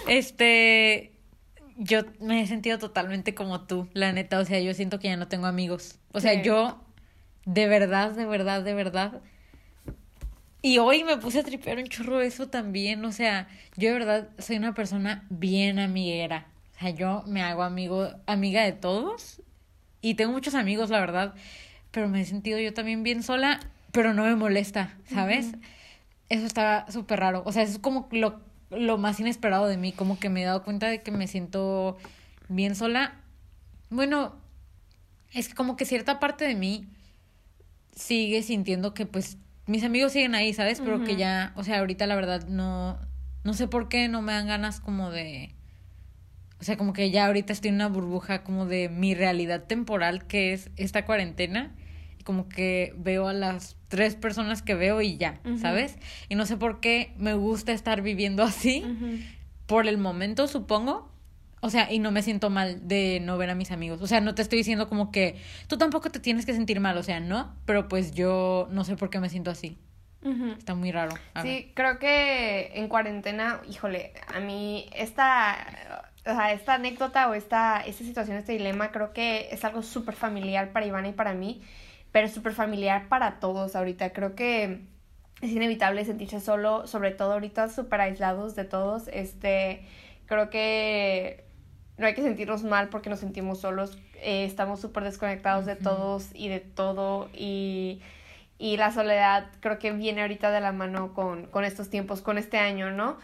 [0.07, 1.11] Este,
[1.77, 5.17] yo me he sentido totalmente como tú, la neta, o sea, yo siento que ya
[5.17, 5.99] no tengo amigos.
[6.13, 6.79] O sea, yo
[7.45, 9.21] de verdad, de verdad, de verdad.
[10.61, 14.29] Y hoy me puse a tripear un chorro eso también, o sea, yo de verdad
[14.39, 16.47] soy una persona bien amiguera.
[16.77, 19.41] O sea, yo me hago amigo, amiga de todos
[20.03, 21.33] y tengo muchos amigos, la verdad,
[21.91, 23.59] pero me he sentido yo también bien sola,
[23.93, 25.53] pero no me molesta, ¿sabes?
[26.29, 27.41] Eso está súper raro.
[27.45, 30.45] O sea, eso es como lo, lo más inesperado de mí, como que me he
[30.45, 31.97] dado cuenta de que me siento
[32.49, 33.15] bien sola.
[33.89, 34.35] Bueno,
[35.31, 36.85] es que como que cierta parte de mí
[37.95, 39.37] sigue sintiendo que pues
[39.67, 40.81] mis amigos siguen ahí, ¿sabes?
[40.81, 42.99] Pero que ya, o sea, ahorita la verdad no,
[43.45, 45.55] no sé por qué no me dan ganas como de...
[46.63, 50.25] O sea, como que ya ahorita estoy en una burbuja como de mi realidad temporal
[50.27, 51.75] que es esta cuarentena.
[52.17, 55.41] Y como que veo a las tres personas que veo y ya.
[55.59, 55.97] ¿sabes?
[56.29, 58.85] Y no sé por qué me gusta estar viviendo así
[59.65, 61.11] por el momento, supongo.
[61.59, 64.01] O sea, y no me siento mal de no ver a mis amigos.
[64.01, 65.35] O sea, no te estoy diciendo como que
[65.67, 67.53] tú tampoco te tienes que sentir mal, o sea, no.
[67.65, 69.77] Pero pues yo no sé por qué me siento así.
[70.57, 71.13] Está muy raro.
[71.33, 71.51] A ver.
[71.51, 77.81] Sí, creo que en cuarentena, híjole, a mí esta, o sea, esta anécdota o esta,
[77.81, 81.61] esta situación, este dilema, creo que es algo súper familiar para Ivana y para mí,
[82.11, 84.13] pero súper familiar para todos ahorita.
[84.13, 84.81] Creo que
[85.41, 89.09] es inevitable sentirse solo, sobre todo ahorita súper aislados de todos.
[89.11, 89.85] Este,
[90.25, 91.43] creo que
[91.97, 93.97] no hay que sentirnos mal porque nos sentimos solos.
[94.21, 98.01] Eh, estamos súper desconectados de todos y de todo y,
[98.57, 102.37] y la soledad creo que viene ahorita de la mano con, con estos tiempos, con
[102.37, 103.17] este año, ¿no?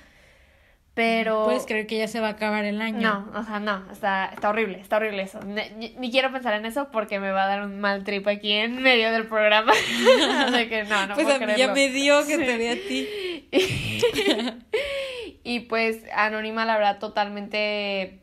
[1.00, 1.46] Pero...
[1.46, 3.00] ¿Puedes creer que ya se va a acabar el año?
[3.32, 5.40] No, o sea, no, está, está horrible, está horrible eso.
[5.40, 8.52] Ni, ni quiero pensar en eso porque me va a dar un mal trip aquí
[8.52, 9.72] en medio del programa.
[10.52, 12.44] de que no, no pues puedo a mí ya me dio que Sí.
[12.44, 13.48] te dé a ti.
[15.46, 18.20] y pues Anónima, la verdad, totalmente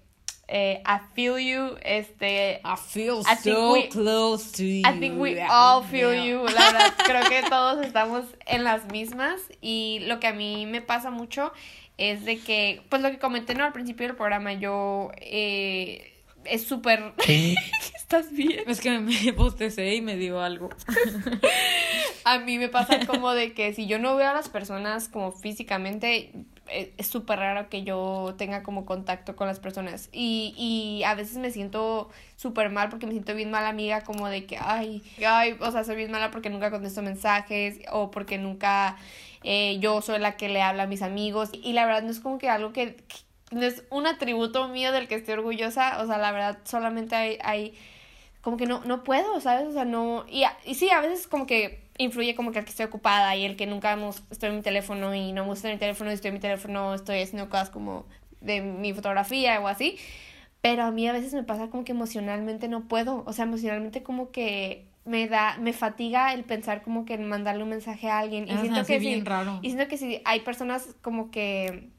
[0.48, 2.60] eh, I feel you, este...
[2.62, 4.82] I feel I so we- close to you.
[4.86, 6.44] I think we all feel you.
[6.44, 9.40] La verdad, creo que todos estamos en las mismas.
[9.60, 11.52] Y lo que a mí me pasa mucho
[11.98, 13.64] es de que, pues lo que comenté ¿no?
[13.64, 16.12] al principio del programa, yo eh,
[16.44, 17.14] es súper.
[17.96, 18.60] ¿Estás bien?
[18.66, 20.70] Es que me bostecé y me dio algo.
[22.24, 25.30] A mí me pasa como de que si yo no veo a las personas como
[25.30, 26.32] físicamente,
[26.68, 30.08] es súper raro que yo tenga como contacto con las personas.
[30.12, 34.28] Y, y a veces me siento súper mal porque me siento bien mala amiga, como
[34.28, 38.38] de que, ay, ay, o sea, soy bien mala porque nunca contesto mensajes o porque
[38.38, 38.96] nunca
[39.42, 41.50] eh, yo soy la que le habla a mis amigos.
[41.52, 43.16] Y la verdad no es como que algo que, que
[43.50, 46.02] no es un atributo mío del que estoy orgullosa.
[46.02, 47.38] O sea, la verdad solamente hay...
[47.42, 47.74] hay
[48.46, 49.66] como que no, no puedo, ¿sabes?
[49.66, 50.24] O sea, no...
[50.30, 50.44] Y,
[50.76, 53.66] sí, a veces como que influye como que el que estoy ocupada y el que
[53.66, 53.98] nunca
[54.30, 56.94] estoy en mi teléfono y no me gusta mi teléfono y estoy en mi teléfono,
[56.94, 58.06] estoy haciendo cosas como
[58.40, 59.98] de mi fotografía o así.
[60.60, 63.24] Pero a mí a veces me pasa como que emocionalmente no puedo.
[63.26, 67.64] O sea, emocionalmente como que me da, me fatiga el pensar como que en mandarle
[67.64, 68.44] un mensaje a alguien.
[68.44, 69.24] Y siento sí, que bien sí.
[69.24, 69.58] raro.
[69.60, 71.90] Y siento que si hay personas como que...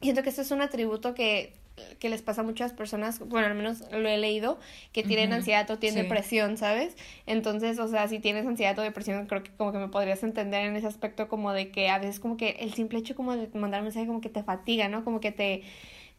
[0.00, 1.56] Siento que esto es un atributo que,
[1.98, 4.58] que les pasa a muchas personas, bueno, al menos lo he leído,
[4.92, 6.02] que tienen ansiedad o tienen sí.
[6.02, 6.96] depresión, ¿sabes?
[7.26, 10.64] Entonces, o sea, si tienes ansiedad o depresión, creo que como que me podrías entender
[10.66, 13.48] en ese aspecto como de que a veces como que el simple hecho como de
[13.58, 15.04] mandar un mensaje como que te fatiga, ¿no?
[15.04, 15.62] Como que te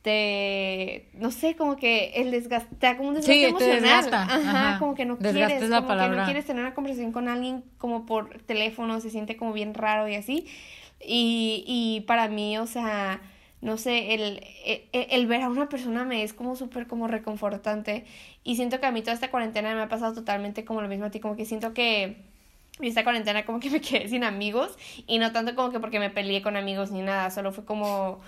[0.03, 3.82] te no sé, como que el desgaste, te da como un desgaste Sí, te emocional.
[4.05, 4.80] desgasta, Ajá, ajá.
[4.80, 8.05] como que no quieres, la como que no quieres tener una conversación con alguien como
[8.05, 10.45] por teléfono, se siente como bien raro y así.
[11.05, 13.22] Y, y para mí, o sea,
[13.62, 18.05] no sé, el, el, el ver a una persona me es como súper como reconfortante.
[18.43, 21.05] Y siento que a mí toda esta cuarentena me ha pasado totalmente como lo mismo
[21.05, 22.18] a ti, como que siento que
[22.82, 24.78] esta cuarentena como que me quedé sin amigos
[25.08, 28.22] y no tanto como que porque me peleé con amigos ni nada, solo fue como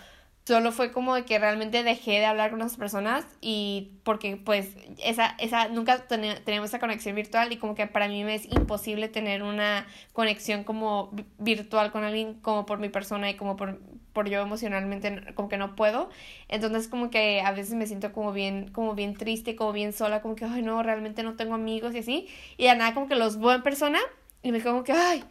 [0.45, 4.75] solo fue como de que realmente dejé de hablar con las personas y porque pues
[5.03, 9.09] esa, esa, nunca tenemos esa conexión virtual y como que para mí me es imposible
[9.09, 13.79] tener una conexión como virtual con alguien como por mi persona y como por,
[14.19, 16.09] por yo emocionalmente como que no puedo.
[16.49, 20.21] Entonces como que a veces me siento como bien, como bien triste, como bien sola,
[20.21, 22.27] como que, ay no, realmente no tengo amigos y así.
[22.57, 23.99] Y a nada como que los veo en persona
[24.43, 25.23] y me como que, ay,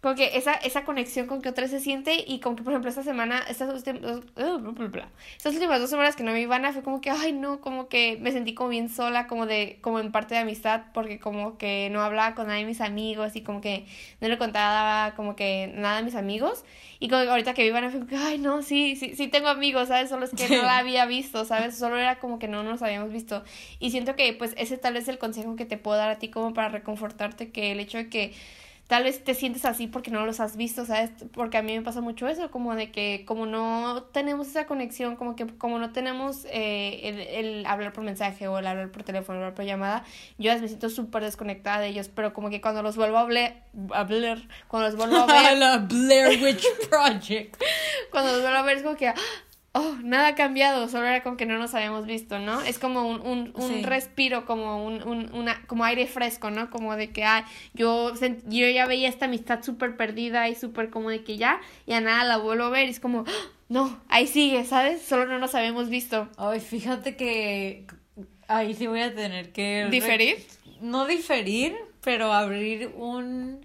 [0.00, 2.88] como que esa, esa conexión con que otra se siente y como que, por ejemplo,
[2.88, 4.22] esta semana, estas últimas,
[5.36, 7.88] estas últimas dos semanas que no me iban a fue como que, ay, no, como
[7.88, 11.58] que me sentí como bien sola, como de, como en parte de amistad, porque como
[11.58, 13.86] que no hablaba con nadie de mis amigos y como que
[14.20, 16.64] no le contaba como que nada a mis amigos.
[16.98, 19.28] Y como que ahorita que vivan a fue como que, ay, no, sí, sí, sí
[19.28, 20.08] tengo amigos, ¿sabes?
[20.08, 21.76] Solo es que no la había visto, ¿sabes?
[21.76, 23.42] Solo era como que no nos habíamos visto.
[23.78, 26.18] Y siento que, pues, ese tal vez es el consejo que te puedo dar a
[26.18, 28.34] ti como para reconfortarte, que el hecho de que
[28.90, 31.12] tal vez te sientes así porque no los has visto, ¿sabes?
[31.32, 35.14] Porque a mí me pasa mucho eso, como de que como no tenemos esa conexión,
[35.14, 39.38] como que como no tenemos eh, el, hablar por mensaje o el hablar por teléfono,
[39.38, 40.02] hablar por llamada,
[40.38, 43.62] yo me siento súper desconectada de ellos, pero como que cuando los vuelvo a hablar,
[43.92, 45.56] a hablar cuando los vuelvo a ver...
[45.56, 47.62] La Blair Witch Project.
[48.10, 49.14] cuando los vuelvo a ver es como que
[49.72, 52.60] oh, nada ha cambiado, solo era como que no nos habíamos visto, ¿no?
[52.62, 56.70] Es como un, un, un respiro, como un, un una, como aire fresco, ¿no?
[56.70, 57.44] Como de que, ay,
[57.74, 61.92] yo, yo ya veía esta amistad súper perdida y súper como de que ya, y
[61.92, 63.48] a nada la vuelvo a ver y es como, ¡Ah!
[63.68, 65.02] no, ahí sigue, ¿sabes?
[65.02, 66.28] Solo no nos habíamos visto.
[66.36, 67.86] Ay, fíjate que
[68.48, 69.86] ahí sí voy a tener que...
[69.90, 70.44] ¿Diferir?
[70.80, 73.64] No diferir, pero abrir un,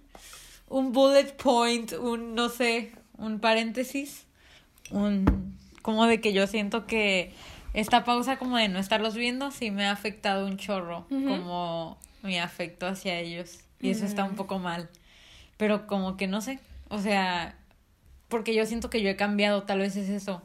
[0.70, 4.26] un bullet point, un, no sé, un paréntesis,
[4.91, 5.44] un
[5.86, 7.31] como de que yo siento que
[7.75, 12.39] esta pausa como de no estarlos viendo sí me ha afectado un chorro, como mi
[12.39, 13.59] afecto hacia ellos.
[13.79, 14.36] Y eso está un mm.
[14.36, 14.89] poco mal.
[15.57, 16.57] Pero como que no sé,
[16.88, 17.55] o sea,
[18.29, 20.41] porque yo siento que yo he cambiado, tal vez es eso.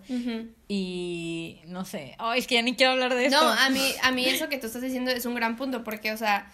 [0.68, 3.40] Y no sé, ay, es que ya ni quiero hablar de eso.
[3.40, 6.12] No, a mí, a mí eso que tú estás diciendo es un gran punto, porque,
[6.12, 6.52] o sea,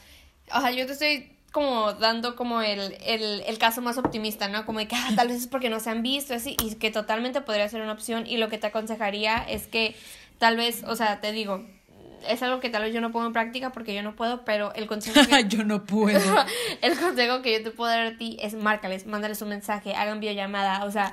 [0.55, 4.67] o sea, yo te estoy como dando como el, el, el, caso más optimista, ¿no?
[4.67, 6.91] Como de que ah, tal vez es porque no se han visto, así, y que
[6.91, 8.27] totalmente podría ser una opción.
[8.27, 9.97] Y lo que te aconsejaría es que
[10.39, 11.65] tal vez, o sea, te digo,
[12.29, 14.75] es algo que tal vez yo no pongo en práctica porque yo no puedo, pero
[14.75, 15.45] el consejo que...
[15.49, 16.21] yo no puedo.
[16.83, 20.21] el consejo que yo te puedo dar a ti es márcales, mándales un mensaje, hagan
[20.21, 21.13] videollamada, o sea,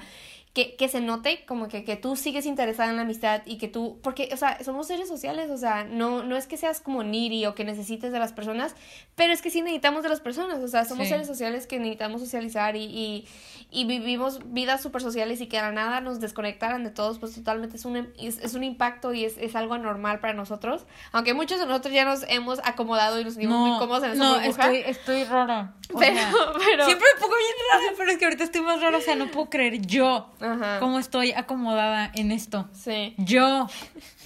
[0.54, 3.68] que, que se note como que, que tú sigues interesada en la amistad y que
[3.68, 7.04] tú, porque, o sea, somos seres sociales, o sea, no, no es que seas como
[7.04, 8.76] niri o que necesites de las personas,
[9.16, 12.22] pero es que sí necesitamos de las personas, o sea, somos seres sociales que necesitamos
[12.22, 13.28] socializar y, y,
[13.72, 17.78] y vivimos vidas súper sociales y que a nada nos desconectaran de todos, pues totalmente
[17.78, 21.60] es un, es, es un impacto y es, es, algo anormal para nosotros, aunque muchos
[21.60, 24.84] de nosotros ya nos hemos acomodado y nos sentimos muy cómodos en esa no, estoy,
[24.86, 25.74] estoy rara.
[25.88, 26.22] Pero,
[26.66, 26.86] pero...
[26.86, 29.32] Siempre me pongo bien rara, pero es que ahorita estoy más rara, o sea, no
[29.32, 30.80] puedo creer yo Ajá.
[30.80, 32.70] cómo estoy acomodada en esto.
[32.74, 33.16] Sí.
[33.18, 33.70] Yo,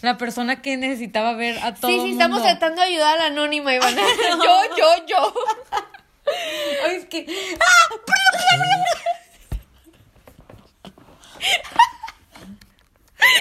[0.02, 1.94] la persona que necesitaba ver a todos.
[1.94, 4.02] Sí, sí, estamos tratando de ayudar a la anónima, Ivana.
[4.44, 5.34] yo, yo, yo.
[6.86, 7.28] Ay, es que.
[7.60, 7.96] ¡Ah!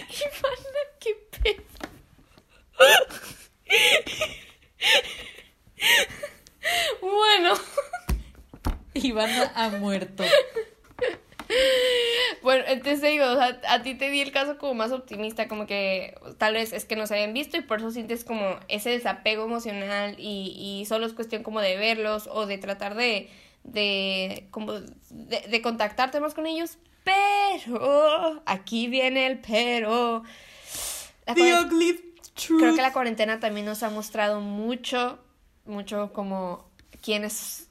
[0.09, 1.62] Ivana, qué pedo.
[7.01, 7.55] bueno.
[8.95, 10.24] Ivana ha muerto.
[12.42, 15.66] Bueno, entonces digo, o sea, a ti te di el caso como más optimista, como
[15.66, 18.90] que tal vez es que no se habían visto y por eso sientes como ese
[18.90, 23.30] desapego emocional y, y solo es cuestión como de verlos o de tratar de,
[23.64, 30.22] de, como de, de contactarte más con ellos, pero aquí viene el pero.
[32.59, 35.18] Creo que la cuarentena también nos ha mostrado mucho,
[35.64, 36.68] mucho como
[37.01, 37.65] quiénes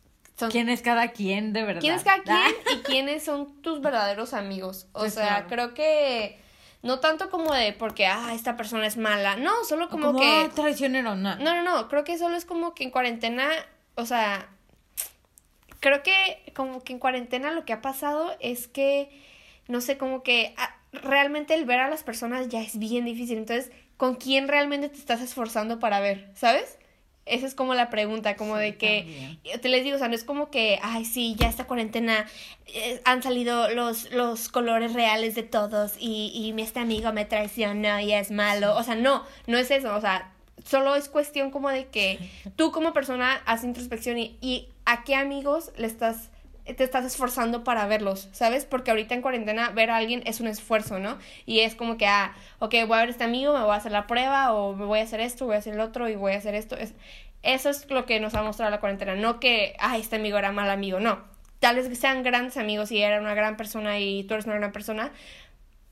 [0.52, 1.82] ¿Quién es cada quien, de verdad?
[1.82, 4.88] ¿Quién es cada quien y quiénes son tus verdaderos amigos?
[4.94, 6.40] O sea, creo que
[6.82, 9.38] no tanto como de porque, ah, esta persona es mala.
[9.38, 10.28] No, solo como, como que...
[10.28, 11.36] Ah, traicionero, no.
[11.38, 11.88] No, no, no.
[11.88, 13.50] Creo que solo es como que en cuarentena,
[13.96, 14.50] o sea,
[15.80, 19.10] creo que como que en cuarentena lo que ha pasado es que,
[19.68, 23.38] no sé, como que ah, realmente el ver a las personas ya es bien difícil.
[23.38, 26.30] Entonces, ¿con quién realmente te estás esforzando para ver?
[26.36, 26.78] ¿Sabes?
[27.26, 30.24] Esa es como la pregunta, como de que, te les digo, o sea, no es
[30.24, 32.28] como que, ay, sí, ya esta cuarentena
[32.68, 38.00] eh, han salido los, los colores reales de todos y, y este amigo me traicionó
[38.00, 38.76] y es malo.
[38.76, 40.32] O sea, no, no es eso, o sea,
[40.66, 42.20] solo es cuestión como de que
[42.56, 46.30] tú como persona haces introspección y, y a qué amigos le estás
[46.74, 48.66] te estás esforzando para verlos, ¿sabes?
[48.66, 51.18] Porque ahorita en cuarentena ver a alguien es un esfuerzo, ¿no?
[51.46, 53.76] Y es como que, ah, ok, voy a ver a este amigo, me voy a
[53.76, 56.16] hacer la prueba, o me voy a hacer esto, voy a hacer el otro, y
[56.16, 56.76] voy a hacer esto.
[56.76, 56.94] Es,
[57.44, 60.52] eso es lo que nos ha mostrado la cuarentena, no que, ah, este amigo era
[60.52, 61.20] mal amigo, no.
[61.60, 64.72] tal vez sean grandes amigos y era una gran persona y tú eres una gran
[64.72, 65.12] persona,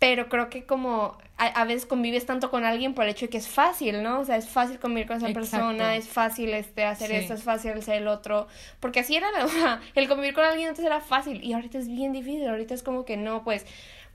[0.03, 3.37] pero creo que como a, veces convives tanto con alguien por el hecho de que
[3.37, 4.19] es fácil, ¿no?
[4.19, 7.71] O sea, es fácil convivir con esa persona, es fácil este hacer esto, es fácil
[7.71, 8.47] hacer el otro,
[8.81, 9.29] porque así era,
[9.95, 13.05] el convivir con alguien antes era fácil y ahorita es bien difícil, ahorita es como
[13.05, 13.65] que no, pues,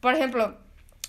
[0.00, 0.58] por ejemplo,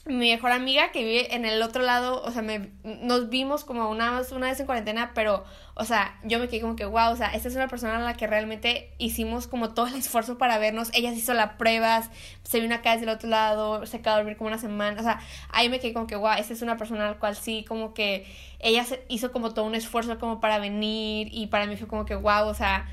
[0.09, 3.89] mi mejor amiga que vive en el otro lado, o sea, me, nos vimos como
[3.89, 5.43] una, una vez en cuarentena, pero,
[5.75, 7.99] o sea, yo me quedé como que, wow, o sea, esta es una persona a
[7.99, 12.09] la que realmente hicimos como todo el esfuerzo para vernos, ella se hizo las pruebas,
[12.43, 15.03] se vino acá desde el otro lado, se quedó a dormir como una semana, o
[15.03, 17.93] sea, ahí me quedé como que, wow, esta es una persona al cual sí, como
[17.93, 18.25] que
[18.59, 22.15] ella hizo como todo un esfuerzo como para venir y para mí fue como que,
[22.15, 22.87] wow, o sea,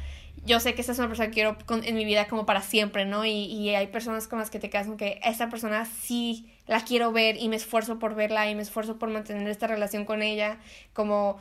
[0.44, 3.04] yo sé que esta es una persona que quiero en mi vida como para siempre,
[3.04, 3.24] ¿no?
[3.24, 6.80] Y, y hay personas con las que te quedas como que esta persona sí la
[6.80, 10.22] quiero ver y me esfuerzo por verla y me esfuerzo por mantener esta relación con
[10.22, 10.58] ella,
[10.92, 11.38] como,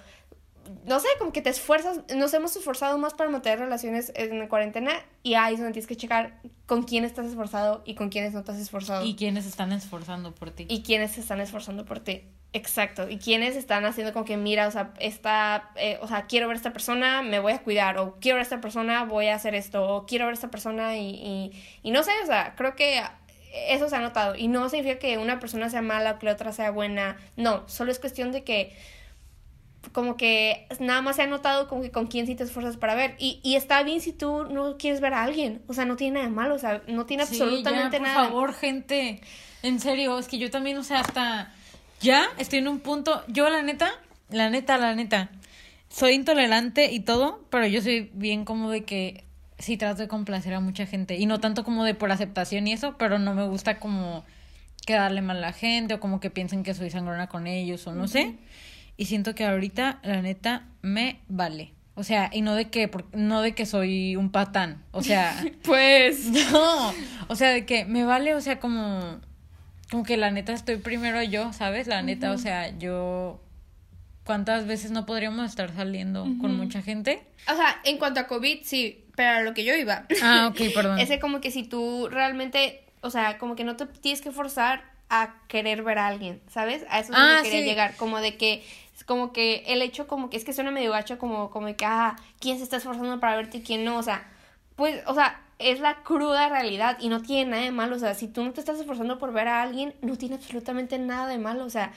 [0.86, 4.94] no sé, como que te esfuerzas, nos hemos esforzado más para mantener relaciones en cuarentena
[5.24, 8.44] y ahí es donde tienes que checar con quién estás esforzado y con quiénes no
[8.48, 9.06] has esforzado.
[9.06, 10.66] Y quiénes están esforzando por ti.
[10.70, 12.24] Y quiénes se están esforzando por ti.
[12.54, 16.48] Exacto, y quienes están haciendo como que, mira, o sea, esta, eh, o sea, quiero
[16.48, 19.28] ver a esta persona, me voy a cuidar, o quiero ver a esta persona, voy
[19.28, 22.26] a hacer esto, o quiero ver a esta persona y, y, y no sé, o
[22.26, 23.02] sea, creo que
[23.54, 26.34] eso se ha notado, y no significa que una persona sea mala o que la
[26.34, 28.76] otra sea buena, no, solo es cuestión de que
[29.92, 32.96] como que nada más se ha notado como que con quién sí te esfuerzas para
[32.96, 33.16] ver.
[33.20, 35.62] Y, y está bien si tú no quieres ver a alguien.
[35.68, 36.56] O sea, no tiene nada de malo.
[36.56, 38.16] O sea, no tiene absolutamente nada.
[38.16, 39.22] Por favor, gente.
[39.62, 41.54] En serio, es que yo también, o sea, hasta
[42.02, 43.92] ya estoy en un punto, yo la neta,
[44.30, 45.30] la neta, la neta,
[45.90, 49.25] soy intolerante y todo, pero yo soy bien como de que
[49.58, 52.74] sí trato de complacer a mucha gente y no tanto como de por aceptación y
[52.74, 54.24] eso, pero no me gusta como
[54.86, 57.94] quedarle mal a la gente o como que piensen que soy sangrona con ellos o
[57.94, 58.36] no sé.
[58.98, 61.74] Y siento que ahorita la neta me vale.
[61.96, 65.34] O sea, y no de que no de que soy un patán, o sea,
[65.64, 66.94] pues no,
[67.30, 69.22] o sea, de que me vale, o sea, como
[69.90, 71.88] como que la neta estoy primero yo, ¿sabes?
[71.88, 73.40] La neta, o sea, yo
[74.26, 77.26] ¿cuántas veces no podríamos estar saliendo con mucha gente?
[77.52, 80.06] O sea, en cuanto a COVID, sí, pero a lo que yo iba.
[80.22, 81.00] Ah, ok, perdón.
[81.00, 84.84] Ese como que si tú realmente, o sea, como que no te tienes que forzar
[85.10, 86.84] a querer ver a alguien, ¿sabes?
[86.90, 88.66] A eso es ah, quería llegar, como de que
[89.06, 91.86] como que el hecho como que es que suena medio gacho como como de que
[91.86, 94.26] ah, quién se está esforzando para verte y quién no, o sea,
[94.76, 97.96] pues, o sea, es la cruda realidad y no tiene nada de malo.
[97.96, 101.00] O sea, si tú no te estás esforzando por ver a alguien, no tiene absolutamente
[101.00, 101.66] nada de malo.
[101.66, 101.94] O sea,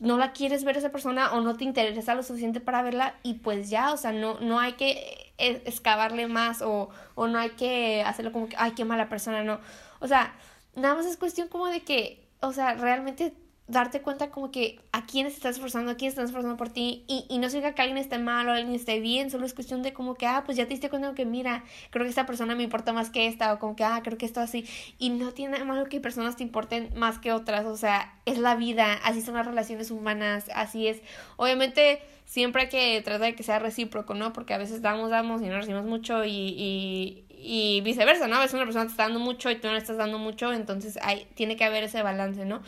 [0.00, 3.14] no la quieres ver a esa persona o no te interesa lo suficiente para verla
[3.22, 7.38] y pues ya, o sea, no, no hay que eh, excavarle más o, o no
[7.38, 9.60] hay que hacerlo como que, ay, qué mala persona, no.
[10.00, 10.34] O sea,
[10.74, 13.34] nada más es cuestión como de que, o sea, realmente
[13.68, 17.26] darte cuenta como que a quiénes estás esforzando, a quiénes están esforzando por ti y,
[17.28, 19.92] y no significa que alguien esté mal o alguien esté bien, solo es cuestión de
[19.92, 22.62] como que, ah, pues ya te diste cuenta que mira, creo que esta persona me
[22.62, 24.66] importa más que esta o como que, ah, creo que esto así
[24.98, 28.38] y no tiene nada malo que personas te importen más que otras, o sea, es
[28.38, 31.00] la vida, así son las relaciones humanas, así es,
[31.36, 34.34] obviamente siempre hay que tratar de que sea recíproco, ¿no?
[34.34, 38.36] Porque a veces damos, damos y no recibimos mucho y, y, y viceversa, ¿no?
[38.36, 40.52] A veces una persona te está dando mucho y tú no le estás dando mucho,
[40.52, 42.62] entonces hay, tiene que haber ese balance, ¿no?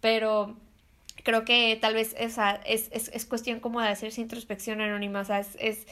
[0.00, 0.56] pero
[1.24, 5.24] creo que tal vez esa es, es, es cuestión como de hacerse introspección anónima, o
[5.24, 5.86] sea, es, es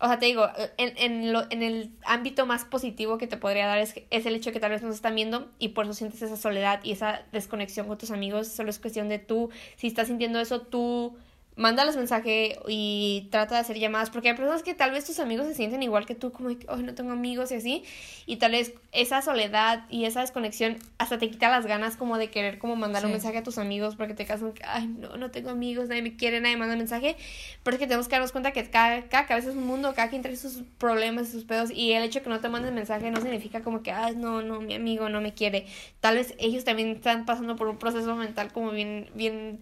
[0.00, 3.66] o sea, te digo, en, en, lo, en el ámbito más positivo que te podría
[3.66, 6.22] dar es, es el hecho que tal vez nos están viendo y por eso sientes
[6.22, 10.06] esa soledad y esa desconexión con tus amigos, solo es cuestión de tú, si estás
[10.06, 11.16] sintiendo eso, tú
[11.58, 15.44] mándales mensaje y trata de hacer llamadas, porque hay personas que tal vez tus amigos
[15.48, 17.82] se sienten igual que tú, como, hoy no tengo amigos y así,
[18.26, 22.30] y tal vez esa soledad y esa desconexión hasta te quita las ganas como de
[22.30, 25.50] querer como mandar un mensaje a tus amigos, porque te casan, ay, no, no tengo
[25.50, 27.16] amigos, nadie me quiere, nadie manda mensaje,
[27.64, 30.10] pero es que tenemos que darnos cuenta que cada, cada cabeza es un mundo, cada
[30.10, 33.10] quien trae sus problemas, sus pedos, y el hecho de que no te manden mensaje
[33.10, 35.66] no significa como que, ay, no, no, mi amigo no me quiere,
[35.98, 39.58] tal vez ellos también están pasando por un proceso mental como bien, bien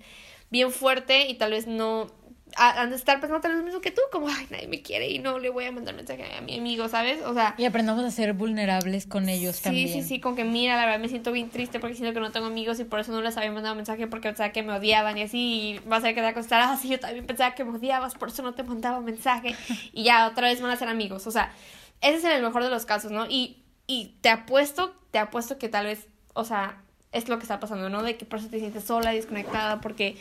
[0.51, 2.09] bien fuerte y tal vez no
[2.57, 5.11] han de estar pensando tal vez lo mismo que tú, como, ay, nadie me quiere
[5.11, 7.23] y no le voy a mandar mensaje a mi amigo, ¿sabes?
[7.23, 7.55] O sea...
[7.59, 9.89] Y aprendamos a ser vulnerables con ellos también.
[9.89, 12.21] Sí, sí, sí, con que mira, la verdad me siento bien triste porque siento que
[12.21, 14.73] no tengo amigos y por eso no les había mandado mensaje porque pensaba que me
[14.73, 17.55] odiaban y así, y va a ser que te acostar, ah, sí, yo también pensaba
[17.55, 19.55] que me odiabas, por eso no te mandaba mensaje
[19.93, 21.53] y ya otra vez van a ser amigos, o sea,
[22.01, 23.27] ese es en el mejor de los casos, ¿no?
[23.27, 26.83] Y, y te apuesto, te apuesto que tal vez, o sea,
[27.13, 28.03] es lo que está pasando, ¿no?
[28.03, 30.17] De que por eso te sientes sola, desconectada, porque,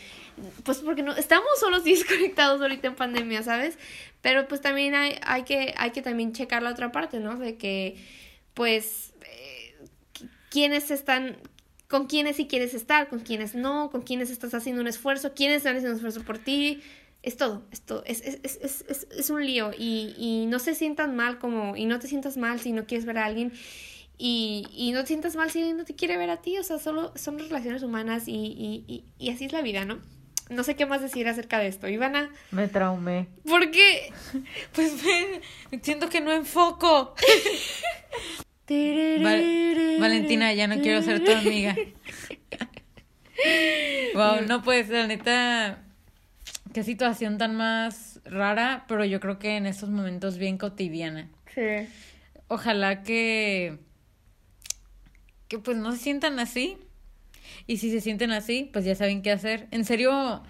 [0.64, 3.78] pues porque no, estamos solos y desconectados ahorita en pandemia, ¿sabes?
[4.22, 7.38] Pero pues también hay, hay, que, hay que también checar la otra parte, ¿no?
[7.38, 7.98] De que,
[8.54, 9.76] pues, eh,
[10.50, 11.38] quiénes están,
[11.90, 15.58] con quiénes sí quieres estar, con quiénes no, con quiénes estás haciendo un esfuerzo, quiénes
[15.58, 16.82] están haciendo un esfuerzo por ti,
[17.24, 17.64] es todo,
[18.06, 21.76] es es, es, es, es, es un lío y, y no se sientan mal como,
[21.76, 23.52] y no te sientas mal si no quieres ver a alguien
[24.18, 26.80] y, y no te sientas mal si no te quiere ver a ti, o sea,
[26.80, 30.00] solo son relaciones humanas y, y, y, y así es la vida, ¿no?
[30.50, 31.88] No sé qué más decir acerca de esto.
[31.88, 33.28] Ivana, Me traumé.
[33.48, 34.14] ¿por qué?
[34.74, 35.42] Pues me,
[35.82, 37.16] siento que no enfoco.
[39.24, 41.76] Val- Valentina, ya no quiero ser tu amiga.
[44.14, 45.82] Wow, no puede ser, neta.
[46.74, 51.30] Qué situación tan más rara, pero yo creo que en estos momentos bien cotidiana.
[51.54, 51.88] Sí.
[52.48, 53.78] Ojalá que.
[55.48, 56.78] Que pues no se sientan así.
[57.68, 59.68] Y si se sienten así, pues ya saben qué hacer.
[59.72, 60.42] En serio,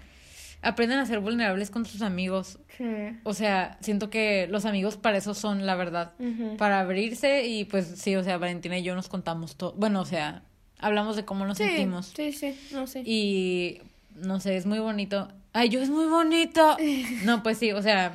[0.62, 2.58] aprendan a ser vulnerables con sus amigos.
[2.76, 2.84] Sí.
[3.24, 6.12] O sea, siento que los amigos para eso son, la verdad.
[6.58, 9.72] Para abrirse y pues sí, o sea, Valentina y yo nos contamos todo.
[9.76, 10.42] Bueno, o sea,
[10.78, 12.12] hablamos de cómo nos Sí, sentimos.
[12.16, 13.02] sí, sí, no sé.
[13.04, 13.80] Y
[14.14, 15.28] no sé, es muy bonito.
[15.52, 16.76] Ay, yo es muy bonito.
[17.24, 18.12] No, pues sí, o sea,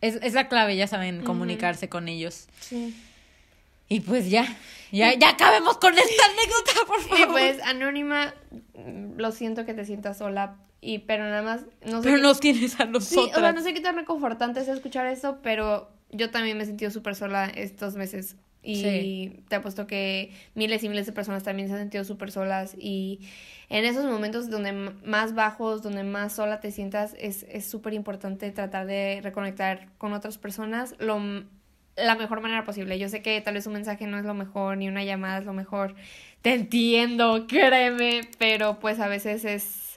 [0.00, 2.48] es, es la clave, ya saben, comunicarse con ellos.
[2.60, 2.94] Sí.
[3.88, 4.46] Y pues ya,
[4.92, 7.18] ya, ya acabemos con esta anécdota, por favor.
[7.20, 8.34] Y pues, Anónima,
[9.16, 12.04] lo siento que te sientas sola, y, pero nada más, no sé.
[12.08, 13.36] Pero qué- nos tienes a Sí, nosotras.
[13.38, 16.66] o sea, no sé qué tan reconfortante es escuchar esto, pero yo también me he
[16.66, 18.36] sentido súper sola estos meses.
[18.64, 19.44] Y Sí.
[19.48, 22.76] te apuesto que miles y miles de personas también se han sentido súper solas.
[22.78, 23.18] Y
[23.68, 28.52] en esos momentos donde más bajos, donde más sola te sientas, es es súper importante
[28.52, 31.20] tratar de reconectar con otras personas lo,
[31.96, 32.98] la mejor manera posible.
[32.98, 35.44] Yo sé que tal vez un mensaje no es lo mejor, ni una llamada es
[35.44, 35.94] lo mejor.
[36.40, 39.92] Te entiendo, créeme, pero pues a veces es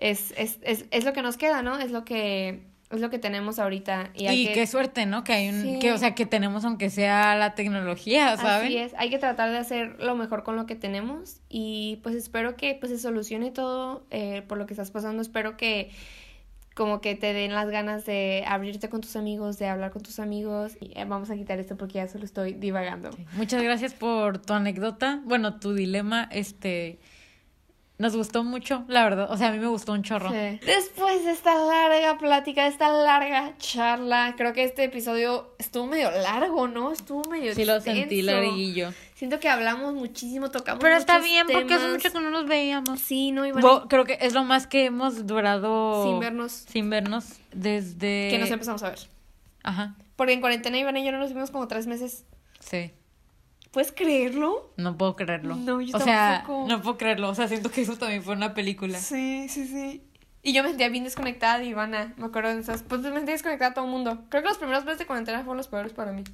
[0.00, 1.78] es, es, es, es lo que nos queda, ¿no?
[1.78, 4.10] Es lo que, es lo que tenemos ahorita.
[4.14, 5.22] Y, hay Y que, qué suerte, ¿no?
[5.22, 5.78] Que hay un, Sí.
[5.78, 8.66] que, o sea, que tenemos aunque sea la tecnología, ¿saben?
[8.66, 12.14] Así es, hay que tratar de hacer lo mejor con lo que tenemos y pues
[12.14, 15.90] espero que pues se solucione todo eh, por lo que estás pasando, espero que
[16.80, 20.18] como que te den las ganas de abrirte con tus amigos, de hablar con tus
[20.18, 20.78] amigos.
[20.80, 23.10] Y, eh, vamos a quitar esto porque ya solo estoy divagando.
[23.34, 26.98] Muchas gracias por tu anécdota, bueno, tu dilema, este,
[27.98, 30.30] nos gustó mucho, la verdad, o sea, a mí me gustó un chorro.
[30.30, 30.58] Sí.
[30.64, 36.10] Después de esta larga plática, de esta larga charla, creo que este episodio estuvo medio
[36.10, 36.92] largo, ¿no?
[36.92, 38.94] Estuvo medio Sí lo sentí larguillo.
[39.20, 43.00] Siento que hablamos muchísimo, tocamos Pero está bien porque hace mucho que no nos veíamos.
[43.00, 43.60] Sí, no, Iván.
[43.60, 46.52] Bo- creo que es lo más que hemos durado Sin vernos.
[46.52, 48.98] sin vernos desde Que nos empezamos a ver.
[49.62, 49.94] Ajá.
[50.16, 52.24] Porque en cuarentena Iván y yo no nos vimos como tres meses.
[52.60, 52.92] Sí.
[53.72, 54.72] ¿Puedes creerlo?
[54.78, 55.54] No puedo creerlo.
[55.54, 56.66] No, yo o sea, tampoco.
[56.66, 57.28] no puedo creerlo.
[57.28, 58.98] O sea, siento que eso también fue una película.
[58.98, 60.02] Sí, sí, sí.
[60.42, 62.14] Y yo me sentía bien desconectada de Ivana.
[62.16, 62.82] Me acuerdo de esas.
[62.84, 64.24] Pues me sentía desconectada de todo el mundo.
[64.30, 66.24] Creo que los primeros meses de cuarentena fueron los peores para mí.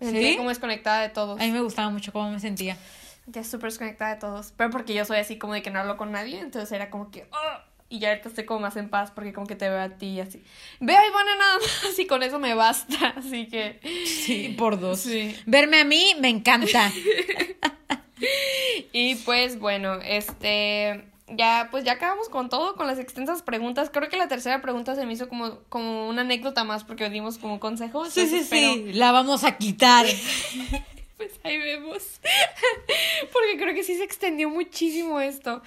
[0.00, 1.40] Me como desconectada de todos.
[1.40, 2.76] A mí me gustaba mucho cómo me sentía.
[3.24, 4.52] Sentía súper desconectada de todos.
[4.56, 6.38] Pero porque yo soy así como de que no hablo con nadie.
[6.40, 7.26] Entonces era como que.
[7.32, 7.64] "Ah".
[7.88, 10.06] Y ya ahorita estoy como más en paz porque como que te veo a ti
[10.08, 10.42] y así.
[10.80, 13.14] Veo a Ivana nada más y con eso me basta.
[13.16, 13.80] Así que.
[14.06, 15.00] Sí, por dos.
[15.00, 15.36] Sí.
[15.46, 16.90] Verme a mí me encanta.
[18.92, 23.90] Y pues bueno, este ya pues ya acabamos con todo, con las extensas preguntas.
[23.92, 27.38] Creo que la tercera pregunta se me hizo como, como una anécdota más porque dimos
[27.38, 28.10] como consejos.
[28.10, 28.92] Sí, sí, sí.
[28.92, 30.06] La vamos a quitar.
[31.16, 32.02] Pues ahí vemos.
[33.32, 35.62] porque creo que sí se extendió muchísimo esto.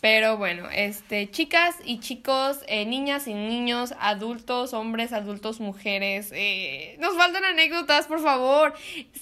[0.00, 6.96] Pero bueno, este, chicas y chicos, eh, niñas y niños, adultos, hombres, adultos, mujeres, eh,
[7.00, 8.72] nos faltan anécdotas, por favor.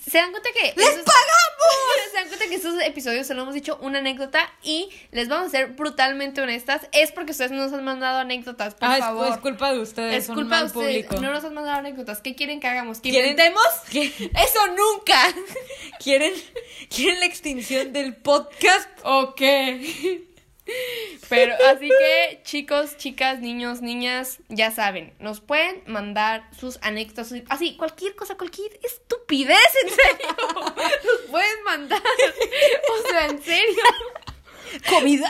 [0.08, 0.72] ¿Se dan cuenta que...
[0.76, 1.32] ¡Les esos- pagamos!
[2.12, 5.50] ¿Se dan cuenta que estos episodios solo hemos dicho una anécdota y les vamos a
[5.50, 6.86] ser brutalmente honestas?
[6.92, 9.28] Es porque ustedes no nos han mandado anécdotas, por Ah, es, favor.
[9.32, 10.14] es culpa de ustedes.
[10.14, 11.06] Es son culpa de ustedes.
[11.06, 11.20] público.
[11.20, 12.20] No nos han mandado anécdotas.
[12.20, 13.00] ¿Qué quieren que hagamos?
[13.00, 13.64] ¿Que ¿Quieren- inventemos?
[13.90, 15.18] ¿Qué- ¡Eso nunca!
[16.02, 16.32] ¿Quieren,
[16.88, 18.88] ¿Quieren la extinción del podcast?
[19.04, 19.40] Ok.
[21.28, 27.76] Pero así que, chicos, chicas, niños, niñas, ya saben, nos pueden mandar sus anécdotas, así,
[27.76, 30.36] cualquier cosa, cualquier estupidez, en serio.
[31.04, 32.02] Nos pueden mandar.
[32.02, 33.82] O sea, en serio.
[34.88, 35.22] COVID.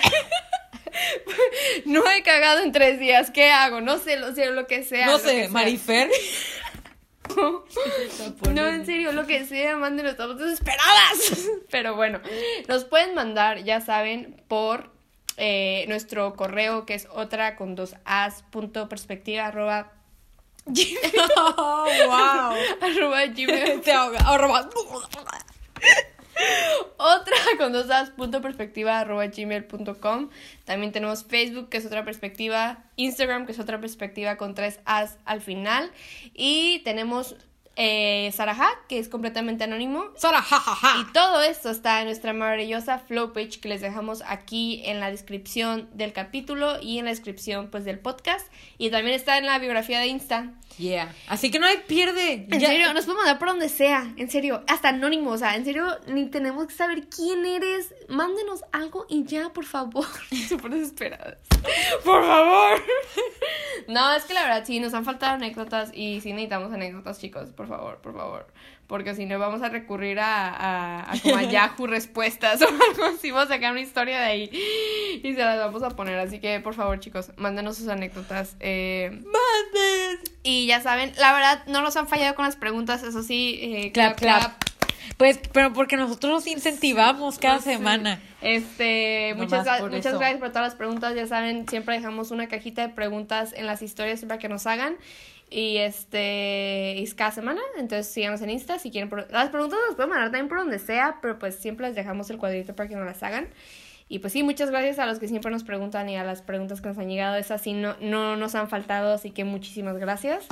[1.87, 3.81] No he cagado en tres días, ¿qué hago?
[3.81, 5.07] No sé, lo sé, lo que sea.
[5.07, 6.09] No sé, sea.
[8.53, 11.49] No, en serio, lo que sea, mándenlo, estamos desesperadas.
[11.71, 12.21] Pero bueno,
[12.69, 14.91] nos pueden mandar, ya saben, por
[15.37, 19.93] eh, nuestro correo que es otra con dos as punto perspectiva arroba
[21.37, 22.55] Oh, wow.
[22.81, 24.19] arroba gmail Te ahoga.
[24.21, 24.69] Arroba.
[27.03, 30.31] Otra con dos as punto perspectiva arroba gmail punto com.
[30.65, 35.19] También tenemos Facebook que es otra perspectiva, Instagram que es otra perspectiva con tres as
[35.25, 35.91] al final
[36.35, 37.37] y tenemos
[37.77, 38.33] eh,
[38.89, 40.05] que es completamente anónimo.
[40.17, 41.01] Sara, jajaja.
[41.01, 45.11] Y todo esto está en nuestra maravillosa flow page que les dejamos aquí en la
[45.11, 48.47] descripción del capítulo y en la descripción pues del podcast.
[48.79, 50.53] Y también está en la biografía de Insta.
[50.79, 51.15] Yeah.
[51.29, 52.47] Así que no hay pierde.
[52.51, 55.57] En Ya- serio, nos podemos mandar por donde sea, en serio, hasta anónimo, o sea,
[55.57, 57.95] en serio, ni tenemos que saber quién eres.
[58.09, 60.07] Mándenos algo y ya, por favor.
[60.49, 61.39] Súper desesperadas.
[62.05, 62.83] Por favor.
[63.89, 67.49] No, es que la verdad sí, nos han faltado anécdotas y sí necesitamos anécdotas, chicos,
[67.51, 68.47] por favor, por favor.
[68.93, 73.05] Porque si no vamos a recurrir a, a, a como a Yahoo respuestas o algo
[73.17, 74.51] así, vamos a sacar una historia de ahí
[75.25, 76.19] y se las vamos a poner.
[76.19, 78.55] Así que, por favor, chicos, mándenos sus anécdotas.
[78.61, 80.19] Eh, Manden.
[80.43, 83.59] y ya saben, la verdad, no nos han fallado con las preguntas, eso sí.
[83.63, 84.63] eh, Clap, clap.
[85.17, 87.71] Pues, pero porque nosotros los incentivamos cada Sí.
[87.71, 88.21] semana.
[88.43, 90.19] Este, Nomás muchas, muchas eso.
[90.19, 91.15] gracias por todas las preguntas.
[91.15, 94.97] Ya saben, siempre dejamos una cajita de preguntas en las historias para que nos hagan.
[95.53, 97.61] Y este, es cada semana.
[97.77, 99.11] Entonces síganos en Insta si quieren.
[99.31, 102.39] Las preguntas las pueden mandar también por donde sea, pero pues siempre les dejamos el
[102.39, 103.49] cuadrito para que nos las hagan.
[104.09, 106.81] Y pues sí, muchas gracias a los que siempre nos preguntan y a las preguntas
[106.81, 107.37] que nos han llegado.
[107.37, 110.47] Esas sí no, no nos han faltado, así que muchísimas gracias.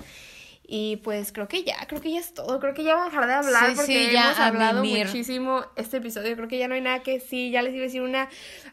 [0.72, 2.60] Y pues creo que ya, creo que ya es todo.
[2.60, 5.06] Creo que ya vamos a dejar de hablar Sí, porque sí, ya hemos hablado mimir.
[5.06, 6.36] muchísimo este episodio.
[6.36, 7.50] Creo que ya no hay nada que sí.
[7.50, 8.28] Ya les iba a decir una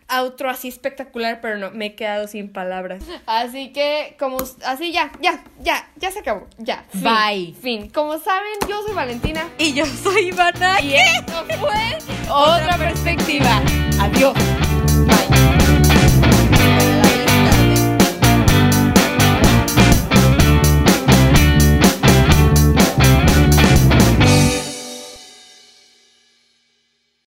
[0.08, 3.04] outro así espectacular, pero no, me he quedado sin palabras.
[3.26, 6.48] Así que, como, así ya, ya, ya, ya se acabó.
[6.60, 6.86] Ya.
[6.92, 7.56] fin, Bye.
[7.60, 7.90] Fin.
[7.90, 9.50] Como saben, yo soy Valentina.
[9.58, 10.80] Y yo soy Ivana.
[10.82, 11.98] Y esto fue
[12.30, 13.60] Otra Perspectiva.
[14.00, 14.67] Adiós.